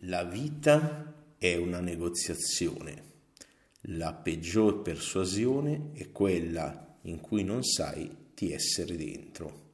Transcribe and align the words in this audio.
La 0.00 0.24
vita 0.24 1.14
è 1.38 1.56
una 1.56 1.80
negoziazione. 1.80 3.02
La 3.88 4.12
peggior 4.12 4.82
persuasione 4.82 5.92
è 5.94 6.12
quella 6.12 6.98
in 7.04 7.18
cui 7.18 7.42
non 7.44 7.62
sai 7.62 8.14
di 8.34 8.52
essere 8.52 8.94
dentro. 8.94 9.64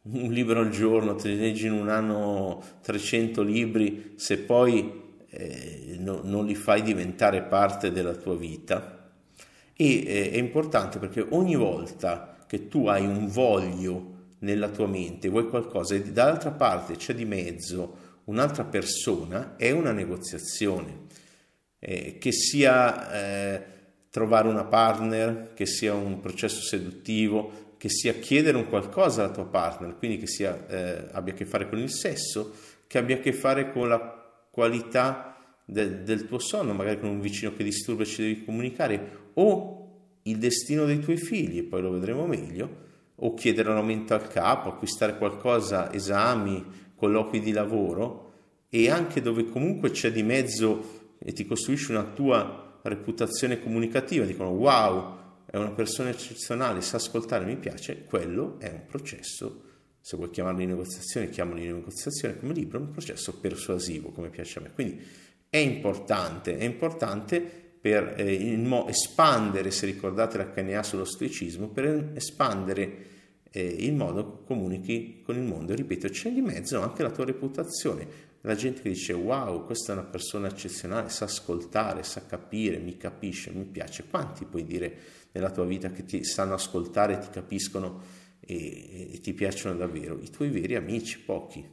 un 0.03 0.31
libro 0.31 0.61
al 0.61 0.71
giorno, 0.71 1.17
ne 1.23 1.35
leggi 1.35 1.67
in 1.67 1.73
un 1.73 1.89
anno 1.89 2.63
300 2.83 3.43
libri, 3.43 4.13
se 4.17 4.39
poi 4.39 5.03
eh, 5.29 5.97
no, 5.99 6.21
non 6.23 6.47
li 6.47 6.55
fai 6.55 6.83
diventare 6.83 7.43
parte 7.43 7.91
della 7.91 8.15
tua 8.15 8.37
vita? 8.37 9.11
E 9.75 10.05
eh, 10.07 10.31
è 10.31 10.37
importante 10.37 10.99
perché 10.99 11.27
ogni 11.31 11.57
volta 11.57 12.37
che 12.47 12.69
tu 12.69 12.87
hai 12.87 13.05
un 13.05 13.27
voglio 13.27 14.15
nella 14.41 14.69
tua 14.69 14.87
mente, 14.87 15.29
vuoi 15.29 15.49
qualcosa 15.49 15.95
e 15.95 16.03
dall'altra 16.03 16.53
parte 16.53 16.97
c'è 16.97 17.15
di 17.15 17.25
mezzo 17.25 18.05
un'altra 18.25 18.65
persona, 18.65 19.57
è 19.57 19.71
una 19.71 19.93
negoziazione. 19.93 21.05
Eh, 21.79 22.17
che 22.19 22.33
sia 22.33 23.13
eh, 23.13 23.76
trovare 24.17 24.49
una 24.49 24.65
partner, 24.65 25.51
che 25.53 25.67
sia 25.67 25.93
un 25.93 26.21
processo 26.21 26.63
seduttivo, 26.63 27.75
che 27.77 27.91
sia 27.91 28.15
chiedere 28.15 28.57
un 28.57 28.67
qualcosa 28.67 29.23
alla 29.23 29.33
tua 29.33 29.45
partner, 29.45 29.95
quindi 29.99 30.17
che 30.17 30.27
sia, 30.27 30.67
eh, 30.69 31.09
abbia 31.13 31.35
a 31.35 31.37
che 31.37 31.45
fare 31.45 31.69
con 31.69 31.79
il 31.79 31.91
sesso, 31.91 32.55
che 32.87 32.97
abbia 32.97 33.17
a 33.17 33.19
che 33.19 33.35
fare 33.35 33.71
con 33.71 33.89
la 33.89 34.01
qualità 34.51 35.37
del, 35.67 36.03
del 36.03 36.25
tuo 36.25 36.39
sonno, 36.39 36.73
magari 36.73 36.99
con 36.99 37.11
un 37.11 37.21
vicino 37.21 37.53
che 37.53 37.63
disturba 37.63 38.05
e 38.05 38.07
ci 38.07 38.23
devi 38.23 38.43
comunicare, 38.43 39.31
o 39.35 40.21
il 40.23 40.39
destino 40.39 40.87
dei 40.87 41.01
tuoi 41.01 41.19
figli, 41.19 41.59
e 41.59 41.65
poi 41.65 41.83
lo 41.83 41.91
vedremo 41.91 42.27
meglio, 42.27 42.85
o 43.17 43.35
chiedere 43.35 43.69
un 43.69 43.77
aumento 43.77 44.15
al 44.15 44.29
capo, 44.29 44.71
acquistare 44.71 45.19
qualcosa, 45.19 45.93
esami, 45.93 46.65
colloqui 46.95 47.41
di 47.41 47.53
lavoro, 47.53 48.33
e 48.71 48.89
anche 48.89 49.21
dove 49.21 49.45
comunque 49.45 49.91
c'è 49.91 50.11
di 50.11 50.23
mezzo 50.23 51.13
e 51.19 51.35
ti 51.35 51.45
costruisci 51.45 51.91
una 51.91 52.05
tua 52.05 52.66
reputazione 52.89 53.61
comunicativa, 53.61 54.25
dicono 54.25 54.51
wow, 54.51 55.17
è 55.47 55.57
una 55.57 55.71
persona 55.71 56.11
eccezionale, 56.11 56.81
sa 56.81 56.97
ascoltare, 56.97 57.45
mi 57.45 57.57
piace, 57.57 58.05
quello 58.05 58.57
è 58.59 58.69
un 58.69 58.87
processo, 58.87 59.63
se 60.01 60.17
vuoi 60.17 60.31
chiamarlo 60.31 60.59
di 60.59 60.67
negoziazione, 60.67 61.31
chiamalo 61.31 61.61
di 61.61 61.67
negoziazione 61.67 62.39
come 62.39 62.53
libro, 62.53 62.79
un 62.79 62.91
processo 62.91 63.39
persuasivo, 63.39 64.11
come 64.11 64.29
piace 64.29 64.59
a 64.59 64.63
me. 64.63 64.73
Quindi 64.73 65.01
è 65.49 65.59
importante, 65.59 66.59
è 66.59 66.65
importante 66.65 67.41
per 67.81 68.15
eh, 68.17 68.57
mo- 68.57 68.89
espandere, 68.89 69.71
se 69.71 69.87
ricordate 69.87 70.39
l'HNA 70.39 70.83
sullo 70.83 71.05
stoicismo, 71.05 71.69
per 71.69 72.13
espandere 72.15 73.15
eh, 73.51 73.65
il 73.65 73.95
modo 73.95 74.43
comunichi 74.45 75.23
con 75.25 75.37
il 75.37 75.43
mondo. 75.43 75.75
Ripeto, 75.75 76.09
c'è 76.09 76.31
di 76.33 76.41
mezzo 76.41 76.81
anche 76.81 77.03
la 77.03 77.11
tua 77.11 77.25
reputazione 77.25 78.07
la 78.47 78.55
gente 78.55 78.81
che 78.81 78.91
dice 78.91 79.13
wow, 79.13 79.65
questa 79.67 79.93
è 79.93 79.97
una 79.97 80.05
persona 80.05 80.47
eccezionale, 80.47 81.09
sa 81.09 81.25
ascoltare, 81.25 82.05
sa 82.05 82.27
capire, 82.27 82.79
mi 82.79 82.97
capisce, 82.97 83.51
mi 83.51 83.65
piace. 83.65 84.05
Quanti 84.09 84.45
puoi 84.45 84.65
dire 84.65 84.97
nella 85.33 85.51
tua 85.51 85.65
vita 85.65 85.91
che 85.91 86.05
ti 86.05 86.23
sanno 86.23 86.55
ascoltare, 86.55 87.19
ti 87.19 87.29
capiscono 87.29 88.01
e, 88.39 89.15
e 89.15 89.21
ti 89.21 89.35
piacciono 89.35 89.75
davvero? 89.75 90.17
I 90.21 90.31
tuoi 90.31 90.51
veri 90.51 90.77
amici, 90.77 91.19
pochi. 91.19 91.69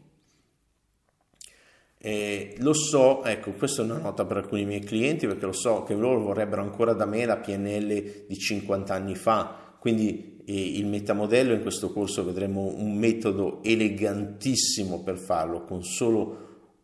Eh, 1.99 2.55
lo 2.57 2.73
so, 2.73 3.23
ecco, 3.23 3.51
questa 3.51 3.83
è 3.83 3.85
una 3.85 3.99
nota 3.99 4.25
per 4.25 4.37
alcuni 4.37 4.65
miei 4.65 4.81
clienti 4.81 5.27
perché 5.27 5.45
lo 5.45 5.53
so 5.53 5.83
che 5.83 5.93
loro 5.93 6.21
vorrebbero 6.21 6.63
ancora 6.63 6.93
da 6.93 7.05
me 7.05 7.23
la 7.25 7.37
PNL 7.37 8.25
di 8.27 8.37
50 8.37 8.91
anni 8.91 9.13
fa, 9.13 9.75
quindi 9.77 10.41
eh, 10.43 10.77
il 10.77 10.87
metamodello 10.87 11.53
in 11.53 11.61
questo 11.61 11.93
corso 11.93 12.25
vedremo 12.25 12.73
un 12.75 12.97
metodo 12.97 13.61
elegantissimo 13.61 15.03
per 15.03 15.19
farlo 15.19 15.65
con 15.65 15.83
solo 15.83 16.42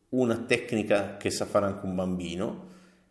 una 0.09 0.37
tecnica 0.37 1.17
che 1.17 1.29
sa 1.29 1.45
fare 1.45 1.65
anche 1.65 1.85
un 1.85 1.95
bambino 1.95 2.67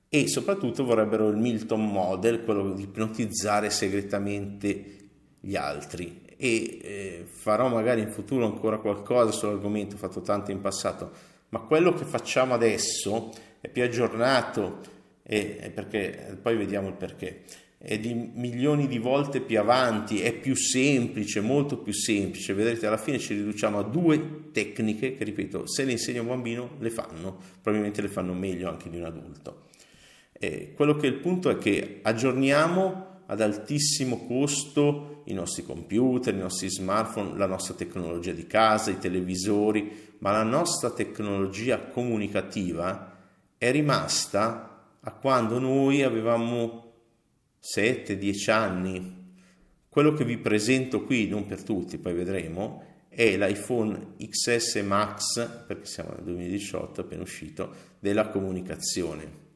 e 0.09 0.27
soprattutto 0.29 0.85
vorrebbero 0.85 1.29
il 1.29 1.37
Milton 1.37 1.87
Model, 1.87 2.43
quello 2.43 2.73
di 2.73 2.83
ipnotizzare 2.85 3.71
segretamente 3.71 4.97
gli 5.41 5.55
altri. 5.55 6.23
E 6.37 6.79
eh, 6.83 7.25
farò 7.27 7.69
magari 7.69 8.01
in 8.01 8.11
futuro 8.11 8.47
ancora 8.47 8.79
qualcosa 8.79 9.33
sull'argomento, 9.33 9.97
ho 9.97 9.99
fatto 9.99 10.21
tanto 10.21 10.51
in 10.51 10.61
passato, 10.61 11.11
ma 11.51 11.61
quello 11.61 11.93
che 11.93 12.05
facciamo 12.05 12.55
adesso 12.55 13.33
è 13.61 13.69
più 13.69 13.83
aggiornato 13.83 14.81
e, 15.23 15.71
perché 15.75 16.39
poi 16.41 16.57
vediamo 16.57 16.89
il 16.89 16.95
perché 16.95 17.43
è 17.81 17.97
di 17.97 18.13
milioni 18.35 18.89
di 18.89 18.99
volte 18.99 19.41
più 19.41 19.59
avanti, 19.61 20.21
è 20.21 20.33
più 20.33 20.57
semplice, 20.57 21.41
molto 21.41 21.79
più 21.79 21.93
semplice. 21.93 22.53
Vedrete, 22.53 22.87
alla 22.87 22.97
fine 22.97 23.19
ci 23.19 23.35
riduciamo 23.35 23.79
a 23.79 23.85
due 23.85 24.51
tecniche 24.51 25.15
che, 25.15 25.23
ripeto, 25.23 25.67
se 25.69 25.85
le 25.85 25.93
insegna 25.93 26.21
un 26.21 26.27
bambino 26.27 26.71
le 26.81 26.91
fanno, 26.91 27.39
probabilmente 27.63 28.03
le 28.03 28.09
fanno 28.09 28.35
meglio 28.35 28.69
anche 28.69 28.91
di 28.91 28.97
un 28.97 29.05
adulto. 29.05 29.67
Eh, 30.33 30.73
quello 30.75 30.97
che 30.97 31.07
è 31.07 31.11
il 31.11 31.19
punto 31.19 31.51
è 31.51 31.59
che 31.59 32.01
aggiorniamo 32.03 33.07
ad 33.27 33.41
altissimo 33.41 34.27
costo 34.27 35.23
i 35.27 35.35
nostri 35.35 35.63
computer, 35.63 36.35
i 36.35 36.39
nostri 36.39 36.69
smartphone, 36.69 37.37
la 37.37 37.47
nostra 37.47 37.75
tecnologia 37.75 38.33
di 38.33 38.47
casa, 38.47 38.91
i 38.91 38.99
televisori, 38.99 40.17
ma 40.19 40.33
la 40.33 40.43
nostra 40.43 40.91
tecnologia 40.91 41.79
comunicativa 41.79 43.17
è 43.57 43.71
rimasta 43.71 44.85
a 45.01 45.13
quando 45.13 45.59
noi 45.59 46.03
avevamo 46.03 46.88
7-10 47.63 48.51
anni. 48.51 49.17
Quello 49.89 50.13
che 50.13 50.25
vi 50.25 50.39
presento 50.39 51.05
qui, 51.05 51.29
non 51.29 51.47
per 51.47 51.63
tutti, 51.63 51.99
poi 51.99 52.15
vedremo, 52.15 52.85
è 53.09 53.37
l'iPhone 53.37 54.15
XS 54.19 54.77
Max, 54.85 55.65
perché 55.67 55.87
siamo 55.87 56.11
nel 56.15 56.25
2018, 56.25 57.01
appena 57.01 57.23
uscito, 57.23 57.75
della 57.99 58.29
comunicazione. 58.29 59.47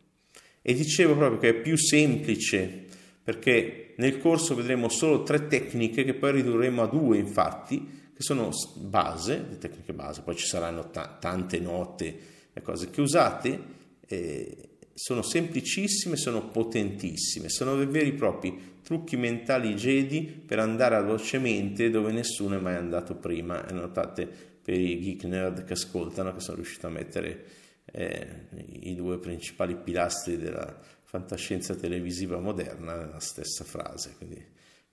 E 0.61 0.75
dicevo 0.75 1.17
proprio 1.17 1.39
che 1.39 1.49
è 1.51 1.61
più 1.61 1.77
semplice, 1.77 2.87
perché 3.23 3.95
nel 3.99 4.19
corso 4.19 4.55
vedremo 4.55 4.89
solo 4.89 5.23
tre 5.23 5.47
tecniche 5.47 6.05
che 6.05 6.15
poi 6.15 6.33
ridurremo 6.33 6.83
a 6.83 6.87
due, 6.87 7.19
infatti, 7.19 8.11
che 8.15 8.23
sono 8.23 8.51
base, 8.77 9.45
le 9.49 9.59
tecniche 9.59 9.93
base, 9.93 10.23
poi 10.23 10.37
ci 10.37 10.47
saranno 10.47 10.91
t- 10.91 11.19
tante 11.19 11.61
note 11.61 12.19
e 12.53 12.61
cose 12.63 12.91
che 12.91 13.01
usate, 13.01 13.61
eh, 14.07 14.69
sono 14.95 15.23
semplicissime, 15.23 16.17
sono 16.17 16.49
potentissime, 16.49 17.49
sono 17.49 17.75
veri 17.87 18.11
e 18.11 18.15
propri 18.15 18.81
trucchi 18.83 19.17
mentali 19.17 19.75
Jedi 19.75 20.23
per 20.23 20.59
andare 20.59 21.01
velocemente 21.03 21.91
dove 21.91 22.13
nessuno 22.13 22.57
è 22.57 22.61
mai 22.61 22.77
andato 22.77 23.15
prima. 23.15 23.67
E 23.67 23.73
notate 23.73 24.27
per 24.63 24.75
i 24.75 25.01
geek 25.01 25.25
nerd 25.25 25.65
che 25.65 25.73
ascoltano 25.73 26.35
che 26.35 26.41
sono 26.41 26.57
riuscito 26.57 26.87
a 26.87 26.91
mettere 26.91 27.45
eh, 27.85 28.49
i 28.81 28.95
due 28.95 29.19
principali 29.19 29.77
pilastri 29.77 30.37
della 30.37 30.79
fantascienza 31.03 31.75
televisiva 31.75 32.39
moderna 32.39 32.97
nella 32.97 33.21
stessa 33.21 33.65
frase, 33.65 34.15
quindi 34.17 34.43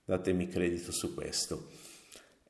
datemi 0.04 0.48
credito 0.48 0.92
su 0.92 1.14
questo. 1.14 1.70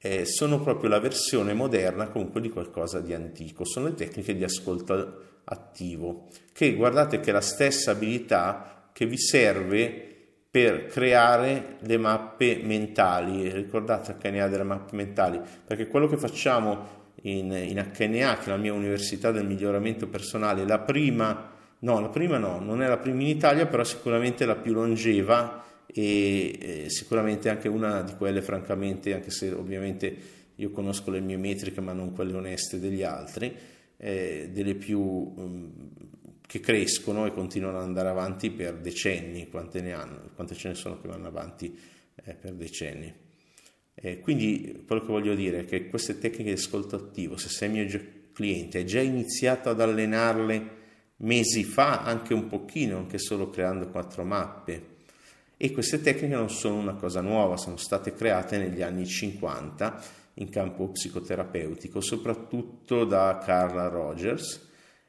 Eh, 0.02 0.24
sono 0.24 0.60
proprio 0.60 0.88
la 0.88 0.98
versione 0.98 1.52
moderna 1.52 2.08
comunque 2.08 2.40
di 2.40 2.48
qualcosa 2.48 3.00
di 3.00 3.12
antico, 3.12 3.66
sono 3.66 3.88
le 3.88 3.94
tecniche 3.94 4.34
di 4.34 4.44
ascolto 4.44 5.42
attivo, 5.44 6.28
che 6.52 6.74
guardate 6.74 7.20
che 7.20 7.28
è 7.28 7.32
la 7.34 7.42
stessa 7.42 7.90
abilità 7.90 8.88
che 8.92 9.04
vi 9.04 9.18
serve 9.18 10.08
per 10.50 10.86
creare 10.86 11.76
le 11.80 11.98
mappe 11.98 12.60
mentali, 12.62 13.50
ricordate 13.50 14.16
HNA 14.20 14.48
delle 14.48 14.64
mappe 14.64 14.96
mentali, 14.96 15.38
perché 15.64 15.86
quello 15.86 16.08
che 16.08 16.16
facciamo 16.16 16.98
in, 17.22 17.52
in 17.52 17.76
HNA, 17.76 18.38
che 18.38 18.46
è 18.46 18.48
la 18.48 18.56
mia 18.56 18.72
università 18.72 19.30
del 19.30 19.46
miglioramento 19.46 20.08
personale, 20.08 20.66
la 20.66 20.80
prima, 20.80 21.50
no, 21.78 22.00
la 22.00 22.08
prima 22.08 22.38
no, 22.38 22.58
non 22.58 22.82
è 22.82 22.88
la 22.88 22.96
prima 22.96 23.20
in 23.20 23.28
Italia, 23.28 23.66
però 23.66 23.84
sicuramente 23.84 24.44
la 24.44 24.56
più 24.56 24.72
longeva 24.72 25.62
e 25.92 26.58
eh, 26.60 26.90
sicuramente 26.90 27.48
anche 27.48 27.68
una 27.68 28.02
di 28.02 28.14
quelle, 28.14 28.42
francamente, 28.42 29.12
anche 29.14 29.30
se 29.30 29.50
ovviamente 29.50 30.16
io 30.54 30.70
conosco 30.70 31.10
le 31.10 31.20
mie 31.20 31.36
metriche, 31.36 31.80
ma 31.80 31.92
non 31.92 32.12
quelle 32.12 32.34
oneste 32.34 32.78
degli 32.78 33.02
altri, 33.02 33.54
eh, 33.96 34.50
delle 34.52 34.74
più 34.74 35.00
um, 35.00 35.72
che 36.46 36.60
crescono 36.60 37.26
e 37.26 37.32
continuano 37.32 37.78
ad 37.78 37.84
andare 37.84 38.08
avanti 38.08 38.50
per 38.50 38.74
decenni, 38.74 39.48
quante 39.48 39.80
ne 39.80 39.92
hanno, 39.92 40.30
quante 40.34 40.54
ce 40.54 40.68
ne 40.68 40.74
sono 40.74 41.00
che 41.00 41.08
vanno 41.08 41.28
avanti 41.28 41.76
eh, 42.24 42.34
per 42.34 42.52
decenni. 42.52 43.12
Eh, 43.94 44.20
quindi 44.20 44.84
quello 44.86 45.02
che 45.02 45.08
voglio 45.08 45.34
dire 45.34 45.60
è 45.60 45.64
che 45.64 45.88
queste 45.88 46.18
tecniche 46.18 46.54
di 46.54 46.58
ascolto 46.58 46.96
attivo, 46.96 47.36
se 47.36 47.48
sei 47.48 47.68
mio 47.68 47.86
cliente, 48.32 48.78
hai 48.78 48.86
già 48.86 49.00
iniziato 49.00 49.68
ad 49.68 49.80
allenarle 49.80 50.78
mesi 51.18 51.64
fa, 51.64 52.02
anche 52.02 52.32
un 52.32 52.46
pochino, 52.46 52.96
anche 52.96 53.18
solo 53.18 53.50
creando 53.50 53.88
quattro 53.88 54.24
mappe. 54.24 54.98
E 55.62 55.72
queste 55.72 56.00
tecniche 56.00 56.34
non 56.34 56.48
sono 56.48 56.76
una 56.76 56.94
cosa 56.94 57.20
nuova, 57.20 57.58
sono 57.58 57.76
state 57.76 58.14
create 58.14 58.56
negli 58.56 58.80
anni 58.80 59.04
50 59.04 60.02
in 60.34 60.48
campo 60.48 60.88
psicoterapeutico, 60.88 62.00
soprattutto 62.00 63.04
da 63.04 63.38
Carla 63.44 63.88
Rogers 63.88 64.68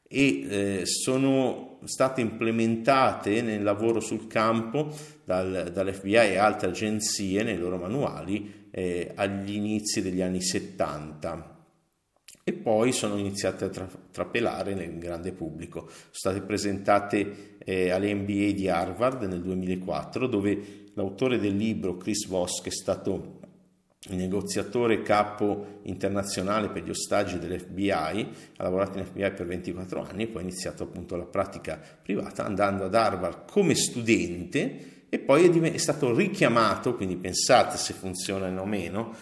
e 0.09 0.79
eh, 0.81 0.85
sono 0.85 1.79
state 1.85 2.19
implementate 2.19 3.41
nel 3.41 3.63
lavoro 3.63 4.01
sul 4.01 4.27
campo 4.27 4.93
dal, 5.23 5.71
dall'FBI 5.71 6.15
e 6.15 6.37
altre 6.37 6.67
agenzie 6.67 7.43
nei 7.43 7.57
loro 7.57 7.77
manuali 7.77 8.67
eh, 8.71 9.09
agli 9.15 9.53
inizi 9.53 10.01
degli 10.01 10.21
anni 10.21 10.41
70 10.41 11.60
e 12.43 12.53
poi 12.53 12.91
sono 12.91 13.17
iniziate 13.17 13.65
a 13.65 13.69
tra- 13.69 13.89
trapelare 14.11 14.73
nel 14.73 14.97
grande 14.97 15.31
pubblico. 15.31 15.89
Sono 15.89 16.09
state 16.11 16.41
presentate 16.41 17.57
eh, 17.59 17.91
all'MBA 17.91 18.51
di 18.51 18.67
Harvard 18.67 19.23
nel 19.23 19.41
2004 19.41 20.27
dove 20.27 20.89
l'autore 20.93 21.39
del 21.39 21.55
libro 21.55 21.97
Chris 21.97 22.27
Voss 22.27 22.61
che 22.61 22.69
è 22.69 22.73
stato 22.73 23.39
il 24.09 24.15
negoziatore 24.15 25.03
capo 25.03 25.81
internazionale 25.83 26.69
per 26.69 26.83
gli 26.83 26.89
ostaggi 26.89 27.37
dell'FBI, 27.37 27.91
ha 28.57 28.63
lavorato 28.63 28.97
in 28.97 29.05
FBI 29.05 29.31
per 29.31 29.45
24 29.45 30.01
anni 30.01 30.23
e 30.23 30.27
poi 30.27 30.41
ha 30.41 30.45
iniziato 30.45 30.83
appunto 30.83 31.15
la 31.15 31.25
pratica 31.25 31.79
privata 32.01 32.43
andando 32.43 32.85
ad 32.85 32.95
Harvard 32.95 33.49
come 33.51 33.75
studente 33.75 35.00
e 35.13 35.19
poi 35.19 35.49
è, 35.49 35.77
stato 35.77 36.15
richiamato, 36.15 36.95
quindi 36.95 37.17
pensate 37.17 37.75
se 37.75 37.91
funzionano 37.91 38.61
o 38.61 38.65
meno, 38.65 39.13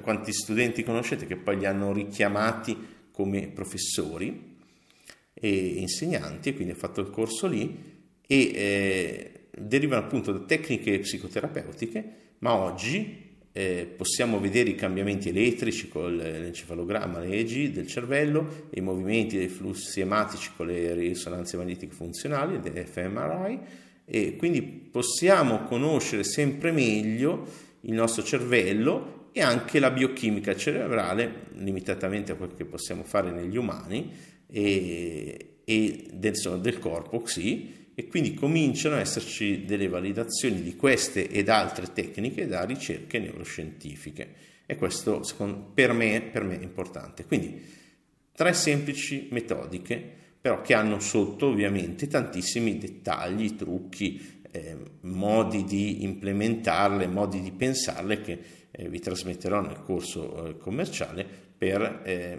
quanti 0.00 0.32
studenti 0.32 0.84
conoscete 0.84 1.26
che 1.26 1.34
poi 1.34 1.58
li 1.58 1.66
hanno 1.66 1.92
richiamati 1.92 2.76
come 3.10 3.48
professori 3.48 4.54
e 5.34 5.50
insegnanti, 5.78 6.50
e 6.50 6.54
quindi 6.54 6.74
ha 6.74 6.76
fatto 6.76 7.00
il 7.00 7.10
corso 7.10 7.48
lì 7.48 7.76
e 8.24 8.36
eh, 8.36 9.30
derivano 9.58 10.04
appunto 10.04 10.30
da 10.30 10.38
tecniche 10.44 11.00
psicoterapeutiche, 11.00 12.12
ma 12.38 12.54
oggi 12.54 13.24
eh, 13.50 13.92
possiamo 13.96 14.38
vedere 14.38 14.70
i 14.70 14.74
cambiamenti 14.76 15.30
elettrici 15.30 15.88
con 15.88 16.14
l'encefalogramma, 16.14 17.18
le 17.18 17.34
EG 17.38 17.72
del 17.72 17.88
cervello, 17.88 18.68
i 18.74 18.80
movimenti 18.80 19.36
dei 19.36 19.48
flussi 19.48 19.98
ematici 19.98 20.50
con 20.56 20.68
le 20.68 20.94
risonanze 20.94 21.56
magnetiche 21.56 21.92
funzionali, 21.92 22.60
le 22.62 22.84
fMRI, 22.84 23.60
e 24.06 24.36
quindi 24.36 24.62
possiamo 24.62 25.64
conoscere 25.64 26.24
sempre 26.24 26.70
meglio 26.72 27.46
il 27.80 27.92
nostro 27.92 28.22
cervello 28.22 29.28
e 29.32 29.42
anche 29.42 29.78
la 29.78 29.90
biochimica 29.90 30.56
cerebrale, 30.56 31.48
limitatamente 31.56 32.32
a 32.32 32.36
quello 32.36 32.54
che 32.54 32.64
possiamo 32.64 33.02
fare 33.02 33.30
negli 33.30 33.56
umani, 33.56 34.10
e, 34.48 35.58
e 35.64 36.06
del, 36.12 36.34
del 36.60 36.78
corpo, 36.78 37.26
sì, 37.26 37.90
e 37.94 38.06
quindi 38.06 38.34
cominciano 38.34 38.94
ad 38.94 39.00
esserci 39.00 39.64
delle 39.64 39.88
validazioni 39.88 40.62
di 40.62 40.76
queste 40.76 41.28
ed 41.28 41.48
altre 41.48 41.92
tecniche 41.92 42.46
da 42.46 42.64
ricerche 42.64 43.18
neuroscientifiche 43.18 44.28
e 44.66 44.76
questo 44.76 45.22
secondo, 45.22 45.70
per, 45.72 45.92
me, 45.92 46.20
per 46.20 46.44
me 46.44 46.58
è 46.58 46.62
importante. 46.62 47.24
Quindi 47.24 47.58
tre 48.32 48.52
semplici 48.52 49.28
metodiche 49.30 50.24
però 50.46 50.60
che 50.60 50.74
hanno 50.74 51.00
sotto 51.00 51.48
ovviamente 51.48 52.06
tantissimi 52.06 52.78
dettagli, 52.78 53.56
trucchi, 53.56 54.42
eh, 54.52 54.76
modi 55.00 55.64
di 55.64 56.04
implementarle, 56.04 57.08
modi 57.08 57.40
di 57.40 57.50
pensarle 57.50 58.20
che 58.20 58.38
eh, 58.70 58.88
vi 58.88 59.00
trasmetterò 59.00 59.60
nel 59.60 59.82
corso 59.82 60.46
eh, 60.46 60.56
commerciale 60.56 61.26
per, 61.58 62.02
eh, 62.04 62.38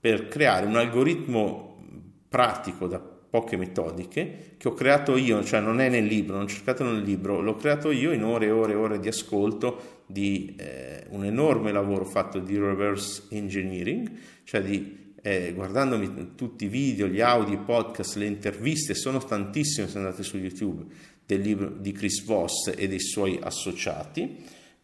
per 0.00 0.26
creare 0.26 0.66
un 0.66 0.74
algoritmo 0.74 1.84
pratico 2.28 2.88
da 2.88 2.98
poche 2.98 3.56
metodiche 3.56 4.56
che 4.58 4.66
ho 4.66 4.74
creato 4.74 5.16
io, 5.16 5.44
cioè 5.44 5.60
non 5.60 5.78
è 5.78 5.88
nel 5.88 6.06
libro, 6.06 6.38
non 6.38 6.48
cercate 6.48 6.82
nel 6.82 7.02
libro, 7.02 7.40
l'ho 7.40 7.54
creato 7.54 7.92
io 7.92 8.10
in 8.10 8.24
ore 8.24 8.46
e 8.46 8.50
ore 8.50 8.72
e 8.72 8.76
ore 8.76 8.98
di 8.98 9.06
ascolto 9.06 10.00
di 10.06 10.56
eh, 10.58 11.04
un 11.10 11.24
enorme 11.24 11.70
lavoro 11.70 12.04
fatto 12.04 12.40
di 12.40 12.58
reverse 12.58 13.28
engineering, 13.30 14.10
cioè 14.42 14.60
di 14.60 15.01
eh, 15.22 15.52
guardandomi 15.54 16.34
tutti 16.34 16.64
i 16.64 16.68
video, 16.68 17.06
gli 17.06 17.20
audio, 17.20 17.54
i 17.54 17.58
podcast, 17.64 18.16
le 18.16 18.26
interviste, 18.26 18.94
sono 18.94 19.18
tantissime 19.24 19.88
se 19.88 19.98
andate 19.98 20.22
su 20.22 20.36
YouTube, 20.36 20.84
del 21.24 21.40
libro 21.40 21.70
di 21.70 21.92
Chris 21.92 22.24
Voss 22.24 22.72
e 22.76 22.88
dei 22.88 23.00
suoi 23.00 23.38
associati, 23.40 24.36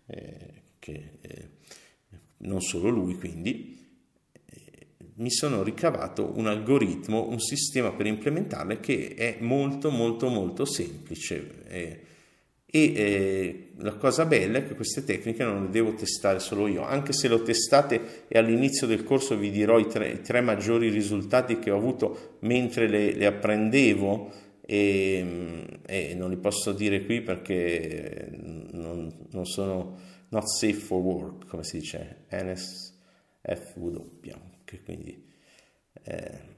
eh, 0.07 0.37
che 0.79 1.11
eh, 1.21 1.49
non 2.39 2.61
solo 2.61 2.89
lui 2.89 3.15
quindi, 3.15 3.77
mi 5.19 5.31
sono 5.33 5.65
ricavato 5.65 6.33
un 6.37 6.47
algoritmo, 6.47 7.29
un 7.29 7.41
sistema 7.41 7.93
per 7.93 8.07
implementarle 8.07 8.79
che 8.79 9.15
è 9.17 9.39
molto 9.41 9.91
molto 9.91 10.29
molto 10.29 10.65
semplice 10.65 12.07
e, 12.71 12.93
eh, 12.95 13.69
la 13.79 13.95
cosa 13.95 14.27
bella 14.27 14.59
è 14.59 14.67
che 14.67 14.75
queste 14.75 15.03
tecniche 15.03 15.43
non 15.43 15.63
le 15.65 15.71
devo 15.71 15.95
testare 15.95 16.39
solo 16.39 16.67
io, 16.67 16.83
anche 16.83 17.15
se 17.15 17.29
le 17.29 17.35
ho 17.35 17.43
testate 17.43 18.27
e 18.29 18.39
all'inizio 18.39 18.87
del 18.87 19.05
corso 19.05 19.39
vi 19.39 19.51
dirò 19.51 19.79
i 19.79 19.87
tre, 19.87 20.11
i 20.11 20.21
tre 20.21 20.43
maggiori 20.43 20.91
risultati 20.91 21.59
che 21.59 21.71
ho 21.71 21.77
avuto 21.77 22.37
mentre 22.41 22.87
le, 22.89 23.15
le 23.15 23.25
apprendevo 23.25 24.31
e, 24.67 25.81
e, 25.87 26.15
non 26.15 26.29
li 26.29 26.37
posso 26.37 26.73
dire 26.73 27.07
qui 27.07 27.23
perché 27.23 28.29
non, 28.73 29.11
non 29.31 29.47
sono 29.47 29.99
not 30.29 30.45
safe 30.45 30.75
for 30.75 31.01
work, 31.01 31.47
come 31.47 31.65
si 31.65 31.79
dice, 31.79 32.27
NSFW 32.31 34.03
che 34.65 34.83
quindi 34.83 35.25
eh, 36.05 36.57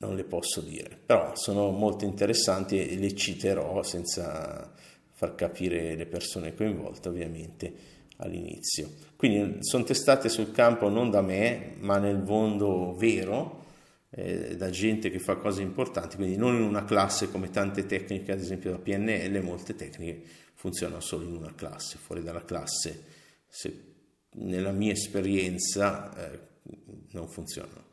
non 0.00 0.14
le 0.14 0.24
posso 0.24 0.60
dire, 0.60 0.98
però 1.04 1.34
sono 1.36 1.70
molto 1.70 2.04
interessanti 2.04 2.78
e 2.78 2.96
le 2.96 3.14
citerò 3.14 3.82
senza 3.82 4.72
far 5.12 5.34
capire 5.34 5.94
le 5.94 6.06
persone 6.06 6.54
coinvolte 6.54 7.08
ovviamente 7.08 7.72
all'inizio. 8.16 8.90
Quindi 9.16 9.58
sono 9.62 9.84
testate 9.84 10.30
sul 10.30 10.52
campo 10.52 10.88
non 10.88 11.10
da 11.10 11.20
me, 11.20 11.74
ma 11.80 11.98
nel 11.98 12.22
mondo 12.22 12.94
vero, 12.94 13.64
eh, 14.10 14.56
da 14.56 14.70
gente 14.70 15.10
che 15.10 15.18
fa 15.18 15.36
cose 15.36 15.60
importanti, 15.60 16.16
quindi 16.16 16.36
non 16.36 16.54
in 16.54 16.62
una 16.62 16.84
classe 16.84 17.30
come 17.30 17.50
tante 17.50 17.84
tecniche, 17.84 18.32
ad 18.32 18.40
esempio 18.40 18.70
da 18.70 18.78
PNL, 18.78 19.42
molte 19.42 19.76
tecniche 19.76 20.22
funzionano 20.54 21.00
solo 21.00 21.24
in 21.24 21.36
una 21.36 21.54
classe, 21.54 21.98
fuori 21.98 22.22
dalla 22.22 22.44
classe, 22.44 23.04
se, 23.46 23.84
nella 24.32 24.72
mia 24.72 24.92
esperienza, 24.92 26.32
eh, 26.32 26.38
non 27.10 27.28
funzionano. 27.28 27.88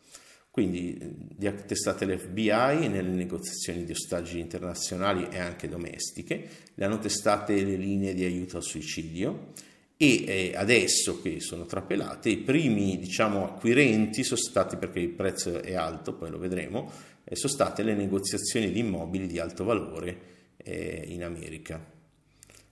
Quindi 0.57 0.97
li 1.37 1.45
ha 1.45 1.51
testate 1.51 2.07
l'FBI 2.07 2.87
nelle 2.87 3.11
negoziazioni 3.11 3.83
di 3.83 3.91
ostaggi 3.91 4.39
internazionali 4.39 5.27
e 5.29 5.37
anche 5.37 5.69
domestiche, 5.69 6.49
le 6.73 6.83
hanno 6.83 6.97
testate 6.97 7.63
le 7.63 7.75
linee 7.75 8.15
di 8.15 8.23
aiuto 8.23 8.57
al 8.57 8.63
suicidio 8.63 9.51
e 9.97 10.23
eh, 10.25 10.53
adesso 10.55 11.21
che 11.21 11.41
sono 11.41 11.67
trapelate 11.67 12.29
i 12.29 12.37
primi 12.37 12.97
diciamo 12.97 13.45
acquirenti 13.45 14.23
sono 14.23 14.39
stati 14.39 14.77
perché 14.77 14.99
il 14.99 15.09
prezzo 15.09 15.61
è 15.61 15.75
alto, 15.75 16.15
poi 16.15 16.31
lo 16.31 16.39
vedremo, 16.39 16.91
eh, 17.23 17.35
sono 17.35 17.53
state 17.53 17.83
le 17.83 17.93
negoziazioni 17.93 18.71
di 18.71 18.79
immobili 18.79 19.27
di 19.27 19.37
alto 19.37 19.63
valore 19.63 20.17
eh, 20.57 21.03
in 21.05 21.23
America. 21.23 21.79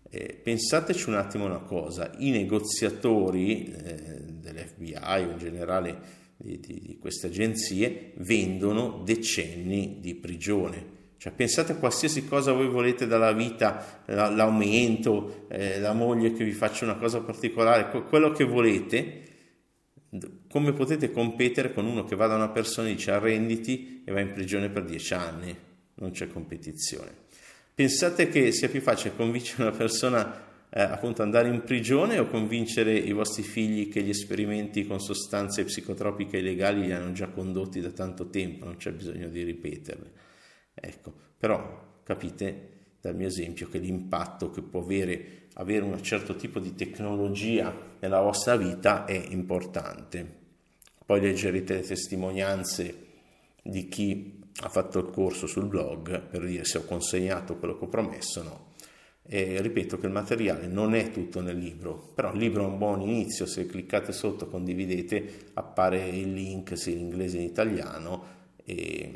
Eh, 0.09 0.39
pensateci 0.41 1.07
un 1.07 1.17
attimo 1.17 1.45
una 1.45 1.59
cosa, 1.59 2.11
i 2.17 2.31
negoziatori 2.31 3.71
eh, 3.71 4.23
dell'FBI 4.41 4.95
o 4.95 5.29
in 5.29 5.37
generale 5.37 6.23
di, 6.37 6.59
di, 6.59 6.81
di 6.85 6.97
queste 6.99 7.27
agenzie 7.27 8.13
vendono 8.17 9.01
decenni 9.03 9.97
di 9.99 10.15
prigione. 10.15 10.93
Cioè, 11.17 11.33
pensate 11.33 11.71
a 11.71 11.77
qualsiasi 11.77 12.25
cosa 12.27 12.51
voi 12.51 12.67
volete 12.67 13.07
dalla 13.07 13.31
vita, 13.31 14.03
l'aumento, 14.05 15.47
eh, 15.49 15.79
la 15.79 15.93
moglie 15.93 16.33
che 16.33 16.43
vi 16.43 16.51
faccia 16.51 16.85
una 16.85 16.97
cosa 16.97 17.21
particolare, 17.21 17.89
quello 18.09 18.31
che 18.31 18.43
volete, 18.43 19.23
come 20.47 20.73
potete 20.73 21.11
competere 21.11 21.73
con 21.73 21.85
uno 21.85 22.03
che 22.03 22.15
va 22.15 22.27
da 22.27 22.35
una 22.35 22.49
persona 22.49 22.89
e 22.89 22.93
dice 22.93 23.11
arrenditi 23.11 24.03
e 24.05 24.11
va 24.11 24.19
in 24.19 24.33
prigione 24.33 24.69
per 24.69 24.85
dieci 24.85 25.13
anni? 25.13 25.55
Non 25.95 26.11
c'è 26.11 26.27
competizione. 26.27 27.23
Pensate 27.73 28.29
che 28.29 28.51
sia 28.51 28.69
più 28.69 28.81
facile 28.81 29.15
convincere 29.15 29.63
una 29.63 29.75
persona 29.75 30.43
eh, 30.69 30.81
appunto 30.81 31.21
andare 31.21 31.49
in 31.49 31.63
prigione 31.63 32.19
o 32.19 32.27
convincere 32.27 32.93
i 32.93 33.11
vostri 33.11 33.43
figli 33.43 33.89
che 33.89 34.01
gli 34.01 34.09
esperimenti 34.09 34.85
con 34.85 34.99
sostanze 34.99 35.63
psicotropiche 35.63 36.37
illegali 36.37 36.81
li 36.81 36.91
hanno 36.91 37.11
già 37.11 37.27
condotti 37.27 37.79
da 37.81 37.91
tanto 37.91 38.29
tempo, 38.29 38.65
non 38.65 38.77
c'è 38.77 38.91
bisogno 38.91 39.29
di 39.29 39.43
ripeterli. 39.43 40.09
Ecco, 40.73 41.13
però 41.37 41.99
capite 42.03 42.73
dal 43.01 43.15
mio 43.15 43.27
esempio 43.27 43.69
che 43.69 43.77
l'impatto 43.77 44.49
che 44.49 44.61
può 44.61 44.81
avere 44.81 45.43
avere 45.55 45.85
un 45.85 46.01
certo 46.01 46.35
tipo 46.35 46.59
di 46.59 46.75
tecnologia 46.75 47.73
nella 47.99 48.21
vostra 48.21 48.55
vita 48.55 49.05
è 49.05 49.25
importante. 49.29 50.43
Poi 51.05 51.21
leggerete 51.21 51.75
le 51.75 51.81
testimonianze 51.81 53.03
di 53.61 53.87
chi 53.87 54.41
ha 54.61 54.69
fatto 54.69 54.99
il 54.99 55.09
corso 55.11 55.47
sul 55.47 55.67
blog 55.67 56.21
per 56.21 56.45
dire 56.45 56.65
se 56.65 56.79
ho 56.79 56.85
consegnato 56.85 57.57
quello 57.57 57.77
che 57.77 57.85
ho 57.85 57.89
promesso 57.89 58.39
o 58.39 58.43
no. 58.43 58.64
E 59.27 59.59
ripeto 59.59 59.97
che 59.97 60.05
il 60.05 60.11
materiale 60.11 60.67
non 60.67 60.93
è 60.93 61.09
tutto 61.09 61.41
nel 61.41 61.57
libro, 61.57 62.11
però 62.13 62.31
il 62.31 62.37
libro 62.37 62.63
è 62.63 62.67
un 62.67 62.77
buon 62.77 63.01
inizio, 63.01 63.47
se 63.47 63.65
cliccate 63.65 64.11
sotto, 64.11 64.47
condividete, 64.47 65.49
appare 65.53 66.07
il 66.09 66.31
link 66.31 66.77
sia 66.77 66.93
in 66.93 66.99
inglese 66.99 67.37
che 67.37 67.43
in 67.43 67.43
italiano 67.43 68.23
e, 68.63 69.13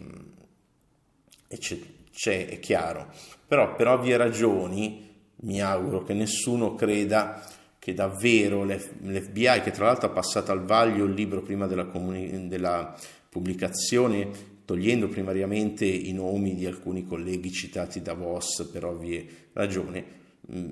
e 1.48 1.58
c'è, 1.58 1.78
c'è, 2.12 2.48
è 2.48 2.60
chiaro. 2.60 3.14
Però 3.48 3.76
per 3.76 3.88
ovvie 3.88 4.18
ragioni 4.18 5.08
mi 5.42 5.62
auguro 5.62 6.04
che 6.04 6.14
nessuno 6.14 6.74
creda 6.74 7.44
che 7.78 7.94
davvero 7.94 8.64
l'FBI, 8.64 9.62
che 9.64 9.72
tra 9.72 9.86
l'altro 9.86 10.10
ha 10.10 10.14
passato 10.14 10.52
al 10.52 10.66
vaglio 10.66 11.06
il 11.06 11.14
libro 11.14 11.42
prima 11.42 11.66
della, 11.66 11.86
comuni- 11.86 12.48
della 12.48 12.96
pubblicazione, 13.30 14.58
togliendo 14.70 15.08
primariamente 15.08 15.84
i 15.84 16.14
nomi 16.14 16.54
di 16.54 16.68
alcuni 16.68 17.04
colleghi 17.04 17.52
citati 17.52 18.04
da 18.04 18.14
Voss 18.14 18.70
per 18.70 18.86
ovvie 18.86 19.26
ragioni, 19.54 20.06
mm, 20.54 20.70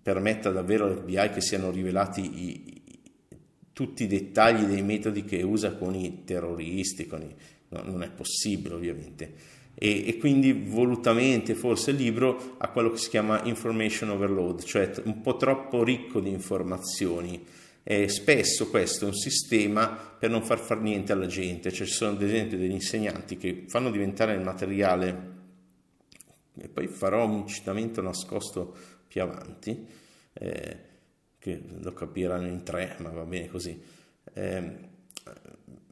permetta 0.00 0.52
davvero 0.52 0.84
all'FBI 0.84 1.30
che 1.30 1.40
siano 1.40 1.72
rivelati 1.72 2.20
i, 2.20 2.82
tutti 3.72 4.04
i 4.04 4.06
dettagli 4.06 4.66
dei 4.66 4.82
metodi 4.82 5.24
che 5.24 5.42
usa 5.42 5.74
con 5.74 5.96
i 5.96 6.22
terroristi, 6.22 7.08
con 7.08 7.22
i, 7.22 7.34
no, 7.70 7.82
non 7.82 8.04
è 8.04 8.10
possibile 8.12 8.76
ovviamente. 8.76 9.32
E, 9.74 10.06
e, 10.06 10.16
quindi 10.18 10.52
volutamente 10.52 11.56
forse 11.56 11.90
il 11.90 11.96
libro 11.96 12.54
ha 12.58 12.68
quello 12.68 12.92
che 12.92 12.98
si 12.98 13.08
chiama 13.08 13.42
information 13.42 14.10
overload, 14.10 14.62
cioè 14.62 14.92
un 15.02 15.22
po' 15.22 15.34
troppo 15.34 15.82
ricco 15.82 16.20
di 16.20 16.30
informazioni 16.30 17.44
eh, 17.88 18.08
spesso 18.08 18.68
questo 18.68 19.04
è 19.04 19.08
un 19.08 19.14
sistema 19.14 19.86
per 19.86 20.28
non 20.28 20.42
far 20.42 20.58
fare 20.58 20.80
niente 20.80 21.12
alla 21.12 21.28
gente, 21.28 21.72
cioè 21.72 21.86
ci 21.86 21.92
sono 21.92 22.16
ad 22.16 22.22
esempio 22.22 22.58
degli 22.58 22.72
insegnanti 22.72 23.36
che 23.36 23.66
fanno 23.68 23.92
diventare 23.92 24.34
il 24.34 24.40
materiale, 24.40 25.34
e 26.58 26.68
poi 26.68 26.88
farò 26.88 27.24
un 27.24 27.46
citamento 27.46 28.02
nascosto 28.02 28.76
più 29.06 29.22
avanti, 29.22 29.86
eh, 30.32 30.76
che 31.38 31.62
lo 31.78 31.92
capiranno 31.92 32.48
in 32.48 32.64
tre, 32.64 32.96
ma 32.98 33.10
va 33.10 33.22
bene 33.22 33.46
così, 33.46 33.80
eh, 34.32 34.72